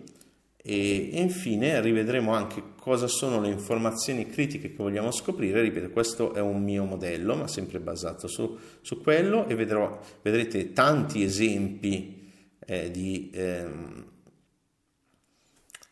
e 0.63 1.09
infine 1.13 1.81
rivedremo 1.81 2.33
anche 2.33 2.61
cosa 2.75 3.07
sono 3.07 3.41
le 3.41 3.49
informazioni 3.49 4.27
critiche 4.27 4.69
che 4.69 4.75
vogliamo 4.75 5.11
scoprire. 5.11 5.61
Ripeto, 5.61 5.89
questo 5.89 6.33
è 6.33 6.41
un 6.41 6.61
mio 6.61 6.83
modello, 6.83 7.35
ma 7.35 7.47
sempre 7.47 7.79
basato 7.79 8.27
su, 8.27 8.57
su 8.81 9.01
quello 9.01 9.47
e 9.47 9.55
vedrò, 9.55 9.99
vedrete 10.21 10.73
tanti 10.73 11.23
esempi 11.23 12.29
eh, 12.65 12.91
di... 12.91 13.31
Ehm, 13.33 14.05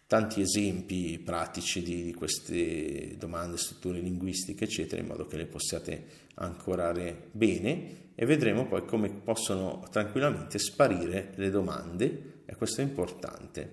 tanti 0.10 0.42
esempi 0.42 1.22
pratici 1.24 1.84
di, 1.84 2.02
di, 2.02 2.16
queste 2.16 3.16
domande, 3.16 3.58
strutture 3.58 4.00
linguistiche, 4.00 4.64
eccetera, 4.64 5.00
in 5.00 5.08
modo 5.08 5.28
che 5.28 5.38
le 5.38 5.46
possiate 5.46 6.04
ancorare 6.34 7.28
bene 7.32 8.09
e 8.22 8.26
vedremo 8.26 8.66
poi 8.66 8.84
come 8.84 9.08
possono 9.08 9.82
tranquillamente 9.90 10.60
sparire 10.60 11.32
le 11.36 11.50
domande 11.50 12.42
e 12.44 12.54
questo 12.58 12.82
è 12.82 12.84
importante. 12.84 13.72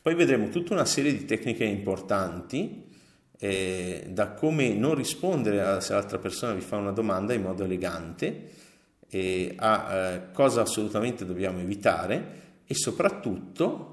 Poi 0.00 0.14
vedremo 0.14 0.48
tutta 0.48 0.72
una 0.72 0.86
serie 0.86 1.12
di 1.12 1.26
tecniche 1.26 1.64
importanti 1.64 2.86
eh, 3.36 4.06
da 4.08 4.30
come 4.30 4.72
non 4.72 4.94
rispondere 4.94 5.60
a, 5.60 5.80
se 5.80 5.92
l'altra 5.92 6.16
persona 6.16 6.54
vi 6.54 6.62
fa 6.62 6.78
una 6.78 6.90
domanda 6.90 7.34
in 7.34 7.42
modo 7.42 7.64
elegante 7.64 8.50
eh, 9.08 9.52
a 9.58 9.94
eh, 9.94 10.30
cosa 10.32 10.62
assolutamente 10.62 11.26
dobbiamo 11.26 11.60
evitare 11.60 12.44
e 12.64 12.74
soprattutto 12.74 13.92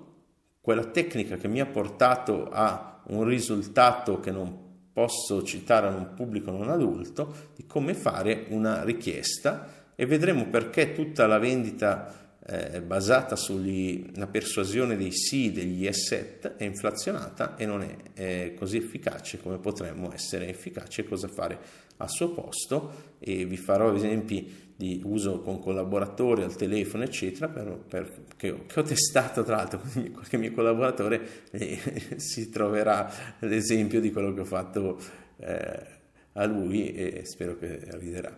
quella 0.61 0.85
tecnica 0.85 1.35
che 1.35 1.49
mi 1.49 1.59
ha 1.59 1.65
portato 1.65 2.47
a 2.49 3.01
un 3.07 3.25
risultato 3.25 4.21
che 4.21 4.31
non 4.31 4.62
posso 4.93 5.41
citare 5.43 5.88
a 5.88 5.89
un 5.89 6.13
pubblico 6.13 6.51
non 6.51 6.69
adulto 6.69 7.51
di 7.56 7.65
come 7.65 7.95
fare 7.95 8.45
una 8.49 8.84
richiesta 8.84 9.82
e 9.95 10.06
vedremo 10.06 10.45
perché 10.47 10.93
tutta 10.93 11.25
la 11.25 11.39
vendita 11.39 12.23
eh, 12.45 12.82
basata 12.82 13.36
sulla 13.36 14.27
persuasione 14.27 14.97
dei 14.97 15.12
sì, 15.12 15.51
degli 15.51 15.84
yes 15.84 16.08
set 16.08 16.56
è 16.56 16.63
inflazionata 16.63 17.56
e 17.56 17.65
non 17.65 17.82
è 17.82 17.95
eh, 18.13 18.53
così 18.58 18.77
efficace 18.77 19.39
come 19.39 19.60
potremmo 19.60 20.13
essere 20.13 20.49
efficaci 20.49 21.06
cosa 21.06 21.27
fare 21.27 21.58
al 21.97 22.10
suo 22.10 22.32
posto. 22.32 23.12
E 23.19 23.45
vi 23.45 23.58
farò 23.58 23.93
esempi 23.93 24.62
di 24.75 25.01
uso 25.03 25.41
con 25.41 25.59
collaboratori 25.59 26.41
al 26.41 26.55
telefono 26.55 27.03
eccetera 27.03 27.47
per, 27.47 27.77
per, 27.88 28.25
che, 28.36 28.65
che, 28.65 28.79
ho, 28.79 28.83
testato 28.83 29.43
tra 29.43 29.57
l'altro 29.57 29.79
con 29.79 30.12
qualche 30.12 30.38
mio 30.38 30.51
collaboratore 30.51 31.43
e 31.51 31.79
si 32.17 32.49
troverà 32.49 33.09
l'esempio 33.39 34.01
di 34.01 34.12
quello 34.12 34.33
che 34.33 34.41
ho 34.41 34.45
fatto 34.45 34.99
eh, 35.38 36.01
a 36.33 36.45
lui 36.45 36.93
e 36.93 37.25
spero 37.25 37.57
che 37.57 37.79
riderà. 37.99 38.36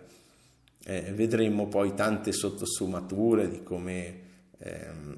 Eh, 0.87 1.13
vedremo 1.13 1.67
poi 1.67 1.93
tante 1.93 2.31
sottosfumature 2.31 3.49
di 3.49 3.63
come 3.63 4.19
ehm, 4.59 5.15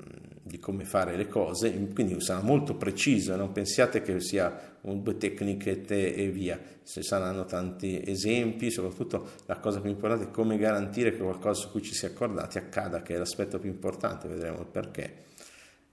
di 0.47 0.59
come 0.59 0.85
fare 0.85 1.15
le 1.15 1.27
cose, 1.27 1.71
quindi 1.93 2.19
sarà 2.21 2.41
molto 2.41 2.75
preciso, 2.75 3.35
non 3.35 3.51
pensiate 3.51 4.01
che 4.01 4.19
sia 4.19 4.75
un, 4.81 5.03
due 5.03 5.17
tecniche 5.17 5.83
e 5.85 6.29
via, 6.29 6.59
ci 6.83 7.03
saranno 7.03 7.45
tanti 7.45 8.01
esempi, 8.03 8.71
soprattutto 8.71 9.31
la 9.45 9.59
cosa 9.59 9.81
più 9.81 9.89
importante 9.89 10.25
è 10.25 10.31
come 10.31 10.57
garantire 10.57 11.11
che 11.11 11.17
qualcosa 11.17 11.61
su 11.61 11.71
cui 11.71 11.81
ci 11.81 11.93
si 11.93 12.05
è 12.05 12.09
accordati 12.09 12.57
accada, 12.57 13.01
che 13.01 13.15
è 13.15 13.17
l'aspetto 13.17 13.59
più 13.59 13.69
importante, 13.69 14.27
vedremo 14.27 14.61
il 14.61 14.67
perché. 14.67 15.25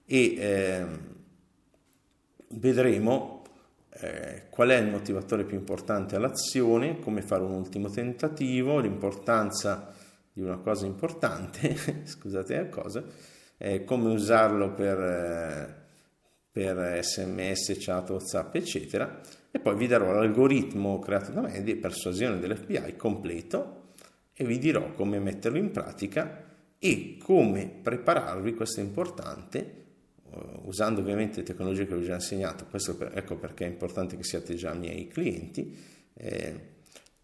E 0.05 0.35
eh, 0.37 0.85
vedremo 2.49 3.43
eh, 3.99 4.43
qual 4.49 4.69
è 4.69 4.77
il 4.77 4.89
motivatore 4.89 5.43
più 5.43 5.57
importante 5.57 6.15
all'azione, 6.15 6.99
come 6.99 7.21
fare 7.21 7.43
un 7.43 7.51
ultimo 7.51 7.89
tentativo, 7.89 8.79
l'importanza 8.79 9.93
di 10.31 10.41
una 10.41 10.57
cosa 10.57 10.85
importante, 10.85 11.75
scusate 12.03 12.55
la 12.55 12.67
cosa, 12.67 13.03
eh, 13.57 13.83
come 13.83 14.09
usarlo 14.11 14.73
per, 14.73 14.99
eh, 14.99 15.75
per 16.51 17.03
sms, 17.03 17.75
chat, 17.79 18.09
whatsapp, 18.09 18.55
eccetera. 18.55 19.21
E 19.51 19.59
poi 19.59 19.75
vi 19.75 19.87
darò 19.87 20.11
l'algoritmo 20.11 20.99
creato 20.99 21.31
da 21.31 21.41
me 21.41 21.63
di 21.63 21.75
persuasione 21.75 22.39
dell'FBI 22.39 22.95
completo 22.97 23.93
e 24.33 24.43
vi 24.43 24.59
dirò 24.59 24.91
come 24.91 25.19
metterlo 25.19 25.57
in 25.57 25.71
pratica 25.71 26.43
e 26.77 27.17
come 27.17 27.67
prepararvi, 27.81 28.53
questo 28.53 28.81
è 28.81 28.83
importante, 28.83 29.85
uh, 30.23 30.67
usando 30.67 30.99
ovviamente 30.99 31.37
le 31.37 31.45
tecnologie 31.45 31.85
che 31.85 31.95
vi 31.95 32.03
ho 32.03 32.05
già 32.05 32.15
insegnato, 32.15 32.65
questo 32.65 32.97
per, 32.97 33.13
ecco 33.15 33.37
perché 33.37 33.65
è 33.65 33.69
importante 33.69 34.17
che 34.17 34.23
siate 34.23 34.55
già 34.55 34.73
miei 34.73 35.07
clienti, 35.07 35.73
eh, 36.13 36.73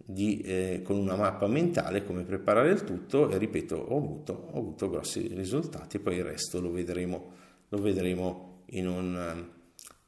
di, 0.05 0.41
eh, 0.41 0.81
con 0.83 0.97
una 0.97 1.15
mappa 1.15 1.47
mentale 1.47 2.05
come 2.05 2.23
preparare 2.23 2.71
il 2.71 2.83
tutto 2.83 3.29
e 3.29 3.37
ripeto 3.37 3.75
ho 3.75 3.97
avuto, 3.97 4.49
ho 4.51 4.57
avuto 4.57 4.89
grossi 4.89 5.31
risultati 5.33 5.99
poi 5.99 6.17
il 6.17 6.23
resto 6.23 6.59
lo 6.59 6.71
vedremo, 6.71 7.31
lo 7.69 7.77
vedremo 7.79 8.63
in, 8.67 8.87
un, 8.87 9.47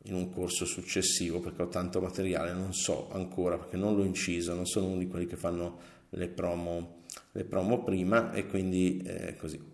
in 0.04 0.14
un 0.14 0.30
corso 0.32 0.66
successivo 0.66 1.40
perché 1.40 1.62
ho 1.62 1.68
tanto 1.68 2.02
materiale, 2.02 2.54
non 2.54 2.74
so 2.74 3.10
ancora 3.12 3.58
perché 3.58 3.78
non 3.78 3.96
l'ho 3.96 4.04
inciso, 4.04 4.54
non 4.54 4.66
sono 4.66 4.88
uno 4.88 4.98
di 4.98 5.08
quelli 5.08 5.26
che 5.26 5.38
fanno 5.38 5.78
le 6.10 6.28
promo, 6.28 7.02
le 7.32 7.44
promo 7.44 7.84
prima 7.84 8.32
e 8.34 8.48
quindi 8.48 9.02
eh, 9.06 9.36
così. 9.38 9.72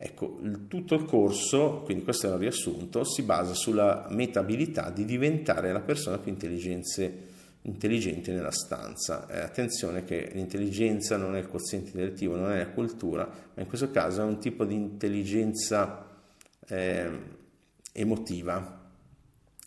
Ecco, 0.00 0.38
il, 0.42 0.66
tutto 0.68 0.94
il 0.94 1.04
corso, 1.04 1.82
quindi 1.84 2.04
questo 2.04 2.28
è 2.28 2.32
il 2.32 2.38
riassunto, 2.38 3.02
si 3.02 3.22
basa 3.22 3.52
sulla 3.54 4.06
metabilità 4.10 4.90
di 4.90 5.04
diventare 5.04 5.72
la 5.72 5.80
persona 5.80 6.18
più 6.18 6.30
intelligente 6.30 7.27
nella 7.62 8.50
stanza. 8.50 9.28
Eh, 9.28 9.40
attenzione 9.40 10.04
che 10.04 10.30
l'intelligenza 10.32 11.16
non 11.16 11.36
è 11.36 11.38
il 11.40 11.48
quoziente 11.48 11.90
intellettivo, 11.90 12.36
non 12.36 12.52
è 12.52 12.58
la 12.58 12.68
cultura, 12.68 13.24
ma 13.54 13.62
in 13.62 13.68
questo 13.68 13.90
caso 13.90 14.22
è 14.22 14.24
un 14.24 14.38
tipo 14.38 14.64
di 14.64 14.74
intelligenza 14.74 16.06
eh, 16.66 17.10
emotiva. 17.92 18.86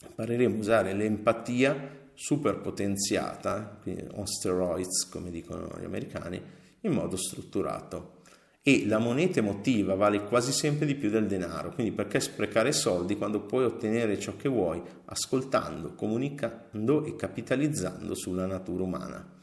Impareremo 0.08 0.56
a 0.56 0.60
usare 0.60 0.94
l'empatia 0.94 2.00
superpotenziata, 2.14 3.80
quindi 3.82 4.06
on 4.14 4.26
steroids 4.26 5.08
come 5.10 5.30
dicono 5.30 5.78
gli 5.80 5.86
americani, 5.86 6.42
in 6.82 6.92
modo 6.92 7.18
strutturato 7.18 8.20
e 8.64 8.86
la 8.86 9.00
moneta 9.00 9.40
emotiva 9.40 9.96
vale 9.96 10.24
quasi 10.26 10.52
sempre 10.52 10.86
di 10.86 10.96
più 10.96 11.10
del 11.10 11.26
denaro, 11.26 11.72
quindi 11.72 11.92
perché 11.92 12.20
sprecare 12.20 12.72
soldi 12.72 13.18
quando 13.18 13.42
puoi 13.42 13.64
ottenere 13.64 14.20
ciò 14.20 14.36
che 14.36 14.50
vuoi 14.50 14.82
ascoltando, 15.06 15.96
comunicando 15.96 17.04
e 17.06 17.16
capitalizzando 17.16 18.14
sulla 18.14 18.46
natura 18.46 18.84
umana. 18.84 19.40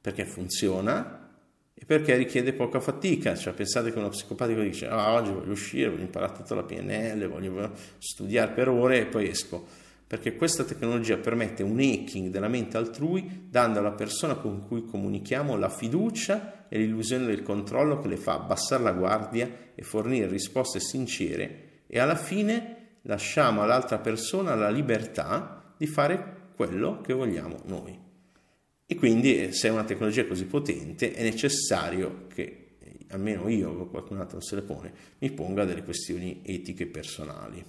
Perché 0.00 0.24
funziona 0.24 1.28
e 1.74 1.84
perché 1.84 2.16
richiede 2.16 2.52
poca 2.52 2.80
fatica. 2.80 3.34
Cioè 3.34 3.52
pensate 3.52 3.92
che 3.92 3.98
uno 3.98 4.08
psicopatico 4.08 4.60
dice 4.60 4.86
ah, 4.86 5.12
oggi 5.12 5.32
voglio 5.32 5.52
uscire, 5.52 5.90
voglio 5.90 6.02
imparare 6.02 6.34
tutta 6.34 6.54
la 6.54 6.62
PNL, 6.62 7.28
voglio 7.28 7.72
studiare 7.98 8.52
per 8.52 8.68
ore 8.68 9.00
e 9.00 9.06
poi 9.06 9.28
esco. 9.28 9.88
Perché 10.06 10.34
questa 10.34 10.64
tecnologia 10.64 11.16
permette 11.18 11.62
un 11.62 11.78
hacking 11.78 12.30
della 12.30 12.48
mente 12.48 12.76
altrui 12.76 13.46
dando 13.48 13.78
alla 13.78 13.92
persona 13.92 14.34
con 14.34 14.66
cui 14.66 14.84
comunichiamo 14.84 15.56
la 15.56 15.68
fiducia 15.68 16.66
e 16.68 16.78
l'illusione 16.78 17.26
del 17.26 17.42
controllo 17.42 18.00
che 18.00 18.08
le 18.08 18.16
fa 18.16 18.34
abbassare 18.34 18.82
la 18.82 18.92
guardia 18.92 19.48
e 19.74 19.82
fornire 19.82 20.26
risposte 20.26 20.80
sincere 20.80 21.69
e 21.92 21.98
alla 21.98 22.16
fine 22.16 22.98
lasciamo 23.02 23.62
all'altra 23.62 23.98
persona 23.98 24.54
la 24.54 24.70
libertà 24.70 25.74
di 25.76 25.86
fare 25.86 26.52
quello 26.54 27.00
che 27.00 27.12
vogliamo 27.12 27.56
noi. 27.64 27.98
E 28.86 28.94
quindi 28.94 29.40
eh, 29.40 29.52
se 29.52 29.68
è 29.68 29.70
una 29.70 29.84
tecnologia 29.84 30.24
così 30.26 30.44
potente 30.44 31.12
è 31.12 31.22
necessario 31.22 32.26
che, 32.32 32.76
eh, 32.78 32.96
almeno 33.08 33.48
io 33.48 33.70
o 33.70 33.86
qualcun 33.88 34.18
altro 34.18 34.40
se 34.40 34.54
le 34.54 34.62
pone, 34.62 34.92
mi 35.18 35.32
ponga 35.32 35.64
delle 35.64 35.82
questioni 35.82 36.42
etiche 36.44 36.86
personali. 36.86 37.64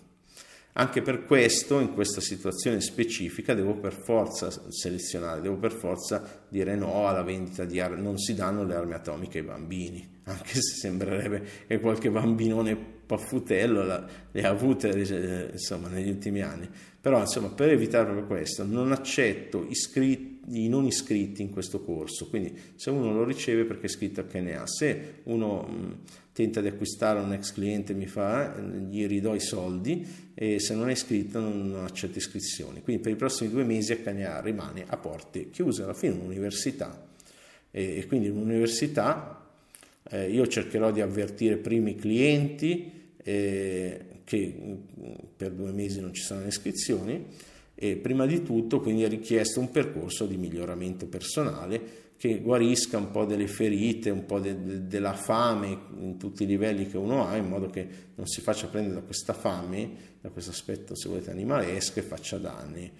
Anche 0.74 1.02
per 1.02 1.26
questo, 1.26 1.80
in 1.80 1.94
questa 1.94 2.22
situazione 2.22 2.80
specifica, 2.80 3.54
devo 3.54 3.76
per 3.76 3.94
forza 3.94 4.50
selezionare, 4.70 5.42
devo 5.42 5.58
per 5.58 5.74
forza 5.74 6.46
dire 6.48 6.76
no 6.76 7.08
alla 7.08 7.24
vendita 7.24 7.66
di 7.66 7.80
armi, 7.80 8.02
non 8.02 8.18
si 8.18 8.36
danno 8.36 8.64
le 8.64 8.76
armi 8.76 8.94
atomiche 8.94 9.40
ai 9.40 9.46
bambini, 9.46 10.22
anche 10.26 10.54
se 10.62 10.76
sembrerebbe 10.76 11.44
che 11.68 11.80
qualche 11.80 12.10
bambinone 12.10 12.91
paffutello 13.12 13.84
le 14.32 14.44
ha 14.44 14.50
avute 14.50 14.90
eh, 14.90 15.50
insomma, 15.52 15.90
negli 15.90 16.10
ultimi 16.10 16.42
anni. 16.42 16.70
Però 17.02 17.20
insomma, 17.20 17.50
per 17.50 17.70
evitare 17.70 18.06
proprio 18.06 18.26
questo, 18.26 18.64
non 18.64 18.92
accetto 18.92 19.66
iscritti, 19.68 20.64
i 20.64 20.70
non 20.70 20.86
iscritti 20.86 21.42
in 21.42 21.50
questo 21.50 21.84
corso. 21.84 22.30
Quindi 22.30 22.58
se 22.76 22.90
uno 22.90 23.12
lo 23.12 23.24
riceve 23.26 23.66
perché 23.66 23.84
è 23.84 23.86
iscritto 23.86 24.22
a 24.22 24.24
KNA, 24.24 24.66
se 24.66 25.14
uno 25.24 25.64
mh, 25.64 25.98
tenta 26.32 26.62
di 26.62 26.68
acquistare 26.68 27.20
un 27.20 27.34
ex 27.34 27.52
cliente 27.52 27.94
mi 27.94 28.08
fa, 28.08 28.56
eh, 28.56 28.62
gli 28.62 29.06
ridò 29.08 29.36
i 29.36 29.42
soldi 29.42 30.08
e 30.34 30.60
se 30.60 30.74
non 30.74 30.88
è 30.88 30.94
iscritto 30.94 31.40
non, 31.40 31.82
accetto 31.84 32.18
iscrizioni. 32.18 32.82
Quindi 32.82 33.02
per 33.02 33.12
i 33.12 33.18
prossimi 33.18 33.50
due 33.50 33.64
mesi 33.64 33.92
a 33.92 33.98
KNA 33.98 34.40
rimane 34.40 34.86
a 34.88 34.96
porte 34.96 35.50
chiuse, 35.50 35.84
alla 35.84 35.94
fine 35.94 36.14
un'università. 36.14 37.10
E, 37.72 37.98
e 37.98 38.06
quindi 38.06 38.30
un'università 38.30 39.42
eh, 40.10 40.30
io 40.30 40.48
cercherò 40.48 40.92
di 40.92 41.02
avvertire 41.02 41.58
prima 41.58 41.90
i 41.90 41.96
clienti, 41.96 43.00
eh, 43.24 44.06
che 44.24 44.56
mm, 44.58 45.14
per 45.36 45.52
due 45.52 45.72
mesi 45.72 46.00
non 46.00 46.14
ci 46.14 46.22
saranno 46.22 46.48
iscrizioni 46.48 47.26
e 47.76 47.96
prima 47.96 48.26
di 48.26 48.44
tutto 48.44 48.80
quindi 48.80 49.04
è 49.04 49.08
richiesto 49.08 49.60
un 49.60 49.72
percorso 49.72 50.26
di 50.26 50.38
miglioramento 50.38 51.08
personale 51.08 52.10
che 52.22 52.40
guarisca 52.40 53.00
un 53.00 53.10
po' 53.10 53.26
delle 53.26 53.48
ferite, 53.48 54.12
un 54.12 54.28
po' 54.28 54.40
de, 54.40 54.64
de, 54.64 54.88
della 54.88 55.14
fame 55.14 55.76
in 55.98 56.18
tutti 56.20 56.44
i 56.44 56.46
livelli 56.46 56.86
che 56.86 56.98
uno 56.98 57.28
ha, 57.28 57.36
in 57.36 57.48
modo 57.48 57.68
che 57.72 57.88
non 58.14 58.28
si 58.28 58.42
faccia 58.42 58.68
prendere 58.68 59.00
da 59.00 59.02
questa 59.02 59.34
fame, 59.34 59.90
da 60.22 60.30
questo 60.30 60.52
aspetto, 60.52 60.96
se 60.96 61.10
volete, 61.10 61.32
animalesco 61.32 61.98
e 61.98 62.04
faccia 62.04 62.38
danni. 62.38 62.92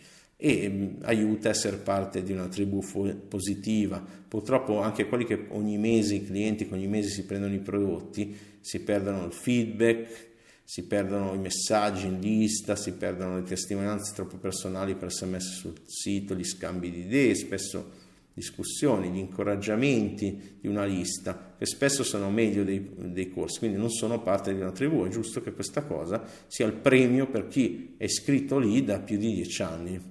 E 0.44 0.70
mm, 0.70 1.04
aiuta 1.04 1.50
a 1.50 1.52
essere 1.52 1.78
parte 1.78 2.24
di 2.24 2.32
una 2.32 2.48
tribù 2.48 2.84
positiva. 3.28 4.04
Purtroppo 4.28 4.80
anche 4.80 5.08
quelli 5.08 5.26
che 5.26 5.46
ogni 5.50 5.78
mese, 5.78 6.16
i 6.16 6.26
clienti 6.26 6.68
ogni 6.72 6.88
mese 6.88 7.10
si 7.10 7.26
prendono 7.26 7.54
i 7.54 7.60
prodotti, 7.60 8.36
si 8.60 8.82
perdono 8.82 9.26
il 9.26 9.34
feedback, 9.34 10.30
si 10.64 10.86
perdono 10.86 11.34
i 11.34 11.38
messaggi 11.38 12.08
in 12.08 12.20
lista, 12.20 12.76
si 12.76 12.94
perdono 12.94 13.36
le 13.36 13.44
testimonianze 13.44 14.14
troppo 14.16 14.38
personali 14.38 14.96
per 14.96 15.10
messe 15.26 15.54
sul 15.54 15.74
sito, 15.86 16.34
gli 16.34 16.46
scambi 16.46 16.90
di 16.90 17.02
idee, 17.02 17.36
spesso 17.36 18.00
discussioni, 18.34 19.10
gli 19.10 19.18
incoraggiamenti 19.18 20.58
di 20.62 20.68
una 20.68 20.86
lista, 20.86 21.56
che 21.58 21.66
spesso 21.66 22.04
sono 22.04 22.30
meglio 22.30 22.64
dei, 22.64 22.90
dei, 22.96 23.30
corsi, 23.30 23.60
quindi 23.60 23.78
non 23.78 23.90
sono 23.90 24.22
parte 24.22 24.54
di 24.54 24.62
una 24.62 24.72
tribù, 24.72 25.06
è 25.06 25.10
giusto 25.10 25.42
che 25.42 25.52
questa 25.52 25.84
cosa 25.84 26.24
sia 26.48 26.66
il 26.66 26.74
premio 26.74 27.28
per 27.28 27.48
chi 27.48 27.96
è 27.98 28.06
iscritto 28.06 28.58
lì 28.58 28.84
da 28.84 29.00
più 29.00 29.18
di 29.18 29.34
dieci 29.34 29.62
anni. 29.62 30.11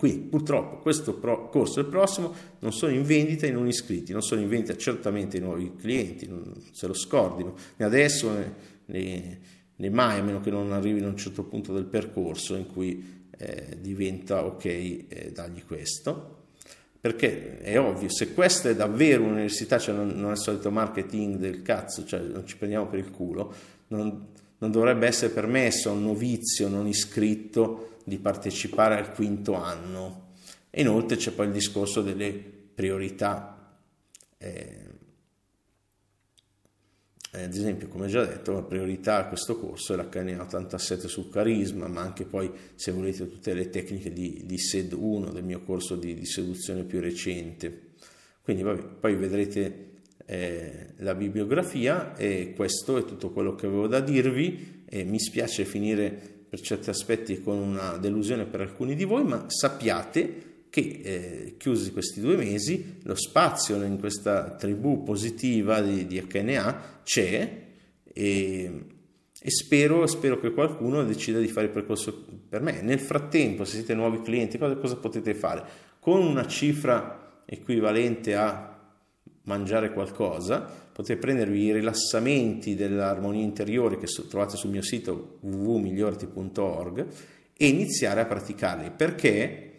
Qui 0.00 0.16
purtroppo 0.16 0.78
questo 0.78 1.12
pro, 1.12 1.50
corso 1.50 1.78
e 1.78 1.82
il 1.82 1.88
prossimo 1.90 2.32
non 2.60 2.72
sono 2.72 2.90
in 2.90 3.02
vendita 3.02 3.46
i 3.46 3.52
non 3.52 3.66
iscritti, 3.66 4.12
non 4.12 4.22
sono 4.22 4.40
in 4.40 4.48
vendita 4.48 4.74
certamente 4.74 5.36
i 5.36 5.40
nuovi 5.40 5.76
clienti, 5.76 6.26
non 6.26 6.54
se 6.72 6.86
lo 6.86 6.94
scordino, 6.94 7.54
né 7.76 7.84
adesso 7.84 8.32
né, 8.32 8.54
né, 8.86 9.40
né 9.76 9.90
mai, 9.90 10.18
a 10.18 10.22
meno 10.22 10.40
che 10.40 10.50
non 10.50 10.72
arrivino 10.72 11.06
a 11.06 11.10
un 11.10 11.18
certo 11.18 11.44
punto 11.44 11.74
del 11.74 11.84
percorso 11.84 12.56
in 12.56 12.64
cui 12.64 13.26
eh, 13.36 13.76
diventa 13.78 14.42
ok 14.42 14.64
eh, 14.64 15.32
dargli 15.34 15.62
questo. 15.66 16.44
Perché 16.98 17.58
è 17.58 17.78
ovvio, 17.78 18.08
se 18.08 18.32
questa 18.32 18.70
è 18.70 18.74
davvero 18.74 19.24
un'università, 19.24 19.78
cioè 19.78 19.94
non, 19.94 20.08
non 20.08 20.30
è 20.30 20.32
il 20.32 20.38
solito 20.38 20.70
marketing 20.70 21.36
del 21.36 21.60
cazzo, 21.60 22.06
cioè 22.06 22.20
non 22.20 22.46
ci 22.46 22.56
prendiamo 22.56 22.86
per 22.86 23.00
il 23.00 23.10
culo, 23.10 23.54
non, 23.88 24.28
non 24.60 24.70
dovrebbe 24.70 25.06
essere 25.06 25.32
permesso 25.32 25.88
a 25.88 25.92
un 25.92 26.04
novizio 26.04 26.68
non 26.68 26.86
iscritto 26.86 27.98
di 28.04 28.18
partecipare 28.18 28.96
al 28.96 29.12
quinto 29.12 29.54
anno. 29.54 30.28
E 30.70 30.82
inoltre 30.82 31.16
c'è 31.16 31.32
poi 31.32 31.46
il 31.46 31.52
discorso 31.52 32.02
delle 32.02 32.32
priorità. 32.32 33.78
Eh, 34.38 34.88
eh, 37.32 37.42
ad 37.44 37.54
esempio, 37.54 37.88
come 37.88 38.08
già 38.08 38.24
detto, 38.24 38.52
la 38.52 38.62
priorità 38.62 39.16
a 39.16 39.28
questo 39.28 39.58
corso 39.58 39.94
è 39.94 39.96
l'HNA 39.96 40.42
87 40.42 41.08
sul 41.08 41.30
carisma, 41.30 41.86
ma 41.86 42.02
anche 42.02 42.24
poi, 42.24 42.50
se 42.74 42.92
volete, 42.92 43.28
tutte 43.30 43.54
le 43.54 43.70
tecniche 43.70 44.12
di, 44.12 44.42
di 44.44 44.58
SED 44.58 44.92
1 44.92 45.30
del 45.30 45.44
mio 45.44 45.62
corso 45.62 45.96
di, 45.96 46.14
di 46.14 46.26
seduzione 46.26 46.82
più 46.84 47.00
recente. 47.00 47.92
Quindi 48.42 48.62
vabbè, 48.62 48.82
poi 48.82 49.14
vedrete 49.14 49.89
eh, 50.32 50.86
la 50.98 51.16
bibliografia 51.16 52.14
e 52.14 52.52
questo 52.54 52.98
è 52.98 53.04
tutto 53.04 53.30
quello 53.30 53.56
che 53.56 53.66
avevo 53.66 53.88
da 53.88 53.98
dirvi. 53.98 54.84
E 54.88 55.02
mi 55.02 55.18
spiace 55.18 55.64
finire 55.64 56.16
per 56.48 56.60
certi 56.60 56.88
aspetti 56.88 57.42
con 57.42 57.58
una 57.58 57.96
delusione 57.96 58.44
per 58.44 58.60
alcuni 58.60 58.94
di 58.94 59.04
voi, 59.04 59.24
ma 59.24 59.46
sappiate 59.48 60.48
che 60.70 61.00
eh, 61.02 61.54
chiusi 61.58 61.90
questi 61.90 62.20
due 62.20 62.36
mesi 62.36 62.98
lo 63.02 63.16
spazio 63.16 63.82
in 63.82 63.98
questa 63.98 64.54
tribù 64.54 65.02
positiva 65.02 65.80
di, 65.80 66.06
di 66.06 66.24
HNA 66.24 67.00
c'è 67.02 67.62
e, 68.04 68.84
e 69.42 69.50
spero, 69.50 70.06
spero, 70.06 70.38
che 70.38 70.52
qualcuno 70.52 71.02
decida 71.02 71.40
di 71.40 71.48
fare 71.48 71.66
il 71.66 71.72
percorso 71.72 72.24
per 72.48 72.62
me. 72.62 72.82
Nel 72.82 73.00
frattempo, 73.00 73.64
se 73.64 73.76
siete 73.76 73.94
nuovi 73.94 74.22
clienti, 74.22 74.58
cosa, 74.58 74.76
cosa 74.76 74.96
potete 74.96 75.34
fare? 75.34 75.64
Con 75.98 76.24
una 76.24 76.46
cifra 76.46 77.42
equivalente 77.46 78.36
a 78.36 78.69
mangiare 79.50 79.92
qualcosa, 79.92 80.60
potete 80.60 81.18
prendervi 81.18 81.64
i 81.64 81.72
rilassamenti 81.72 82.76
dell'armonia 82.76 83.42
interiore 83.42 83.98
che 83.98 84.06
trovate 84.06 84.56
sul 84.56 84.70
mio 84.70 84.82
sito 84.82 85.38
www.migliorti.org 85.40 87.06
e 87.56 87.66
iniziare 87.66 88.20
a 88.20 88.26
praticarli 88.26 88.92
perché 88.92 89.72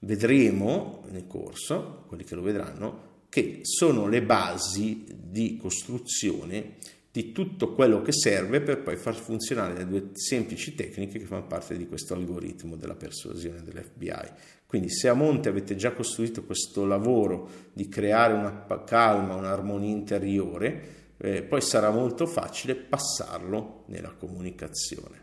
vedremo 0.00 1.04
nel 1.10 1.26
corso, 1.28 2.04
quelli 2.08 2.24
che 2.24 2.34
lo 2.34 2.42
vedranno, 2.42 3.12
che 3.28 3.60
sono 3.62 4.08
le 4.08 4.22
basi 4.22 5.04
di 5.08 5.56
costruzione 5.56 6.74
di 7.10 7.30
tutto 7.30 7.74
quello 7.74 8.02
che 8.02 8.12
serve 8.12 8.60
per 8.60 8.82
poi 8.82 8.96
far 8.96 9.14
funzionare 9.14 9.74
le 9.74 9.86
due 9.86 10.08
semplici 10.14 10.74
tecniche 10.74 11.20
che 11.20 11.26
fanno 11.26 11.46
parte 11.46 11.76
di 11.76 11.86
questo 11.86 12.14
algoritmo 12.14 12.74
della 12.74 12.96
persuasione 12.96 13.62
dell'FBI. 13.62 14.30
Quindi 14.74 14.90
se 14.90 15.06
a 15.06 15.14
monte 15.14 15.48
avete 15.48 15.76
già 15.76 15.92
costruito 15.92 16.42
questo 16.42 16.84
lavoro 16.84 17.48
di 17.72 17.88
creare 17.88 18.32
una 18.32 18.64
calma, 18.84 19.36
un'armonia 19.36 19.88
interiore, 19.88 21.12
eh, 21.16 21.44
poi 21.44 21.60
sarà 21.60 21.90
molto 21.90 22.26
facile 22.26 22.74
passarlo 22.74 23.84
nella 23.86 24.10
comunicazione. 24.10 25.22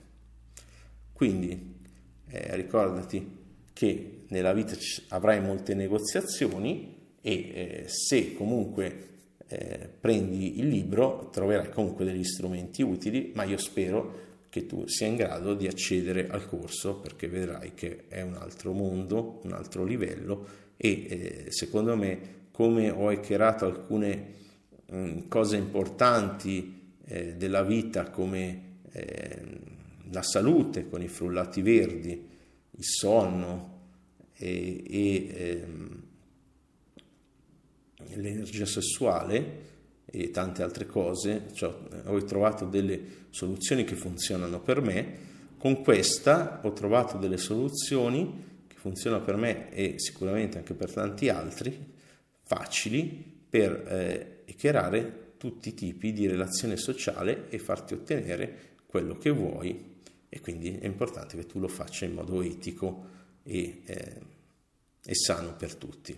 Quindi 1.12 1.80
eh, 2.30 2.56
ricordati 2.56 3.40
che 3.74 4.24
nella 4.30 4.54
vita 4.54 4.74
avrai 5.10 5.42
molte 5.42 5.74
negoziazioni 5.74 7.18
e 7.20 7.34
eh, 7.34 7.84
se 7.88 8.34
comunque 8.36 9.10
eh, 9.48 9.90
prendi 10.00 10.60
il 10.60 10.70
libro 10.70 11.28
troverai 11.30 11.72
comunque 11.72 12.06
degli 12.06 12.24
strumenti 12.24 12.84
utili, 12.84 13.34
ma 13.36 13.44
io 13.44 13.58
spero 13.58 14.30
che 14.52 14.66
tu 14.66 14.84
sia 14.86 15.08
in 15.08 15.16
grado 15.16 15.54
di 15.54 15.66
accedere 15.66 16.28
al 16.28 16.46
corso 16.46 16.98
perché 16.98 17.30
vedrai 17.30 17.74
che 17.74 18.10
è 18.10 18.22
un 18.22 18.36
altro 18.36 18.74
mondo, 18.74 19.40
un 19.44 19.54
altro 19.54 19.86
livello 19.86 20.46
e 20.76 20.90
eh, 20.90 21.46
secondo 21.52 21.96
me 21.96 22.50
come 22.52 22.90
ho 22.90 23.08
hackerato 23.08 23.66
alcune 23.66 24.34
mh, 24.88 24.98
mm, 24.98 25.18
cose 25.30 25.56
importanti 25.56 26.98
eh, 27.06 27.36
della 27.38 27.64
vita 27.64 28.10
come 28.10 28.80
eh, 28.92 29.42
la 30.12 30.22
salute 30.22 30.90
con 30.90 31.02
i 31.02 31.08
frullati 31.08 31.62
verdi, 31.62 32.10
il 32.72 32.84
sonno 32.84 33.80
e, 34.34 34.84
e 34.86 35.28
ehm, 35.34 36.04
l'energia 38.16 38.66
sessuale 38.66 39.71
e 40.12 40.30
tante 40.30 40.62
altre 40.62 40.86
cose, 40.86 41.48
cioè, 41.54 41.74
ho 42.06 42.24
trovato 42.26 42.66
delle 42.66 43.02
soluzioni 43.30 43.84
che 43.84 43.96
funzionano 43.96 44.60
per 44.60 44.82
me, 44.82 45.30
con 45.58 45.82
questa 45.82 46.60
ho 46.64 46.74
trovato 46.74 47.18
delle 47.18 47.38
soluzioni 47.38 48.66
che 48.68 48.76
funzionano 48.76 49.24
per 49.24 49.38
me 49.38 49.72
e 49.72 49.96
sicuramente 49.98 50.58
anche 50.58 50.74
per 50.74 50.92
tanti 50.92 51.30
altri, 51.30 51.94
facili 52.44 53.40
per 53.50 53.72
eh, 53.88 54.54
creare 54.56 55.34
tutti 55.38 55.70
i 55.70 55.74
tipi 55.74 56.12
di 56.14 56.28
relazione 56.28 56.78
sociale 56.78 57.50
e 57.50 57.58
farti 57.58 57.94
ottenere 57.94 58.70
quello 58.86 59.18
che 59.18 59.30
vuoi 59.30 60.00
e 60.30 60.40
quindi 60.40 60.78
è 60.78 60.86
importante 60.86 61.36
che 61.36 61.46
tu 61.46 61.60
lo 61.60 61.68
faccia 61.68 62.06
in 62.06 62.14
modo 62.14 62.42
etico 62.42 63.06
e, 63.44 63.82
eh, 63.86 64.22
e 65.04 65.16
sano 65.16 65.56
per 65.56 65.76
tutti. 65.76 66.16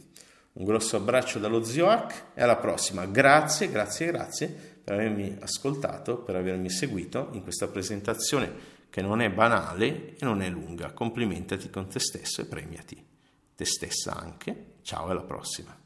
Un 0.53 0.65
grosso 0.65 0.97
abbraccio 0.97 1.39
dallo 1.39 1.63
zio 1.63 1.89
Hack 1.89 2.25
e 2.35 2.43
alla 2.43 2.57
prossima. 2.57 3.05
Grazie, 3.05 3.69
grazie, 3.69 4.05
grazie 4.07 4.47
per 4.83 4.95
avermi 4.95 5.37
ascoltato, 5.39 6.17
per 6.17 6.35
avermi 6.35 6.69
seguito 6.69 7.29
in 7.31 7.41
questa 7.41 7.67
presentazione 7.67 8.71
che 8.89 9.01
non 9.01 9.21
è 9.21 9.31
banale 9.31 10.15
e 10.15 10.17
non 10.19 10.41
è 10.41 10.49
lunga. 10.49 10.91
Complimentati 10.91 11.69
con 11.69 11.87
te 11.87 11.99
stesso 11.99 12.41
e 12.41 12.45
premiati 12.45 13.03
te 13.55 13.65
stessa 13.65 14.15
anche. 14.15 14.75
Ciao 14.81 15.07
e 15.07 15.11
alla 15.11 15.23
prossima. 15.23 15.82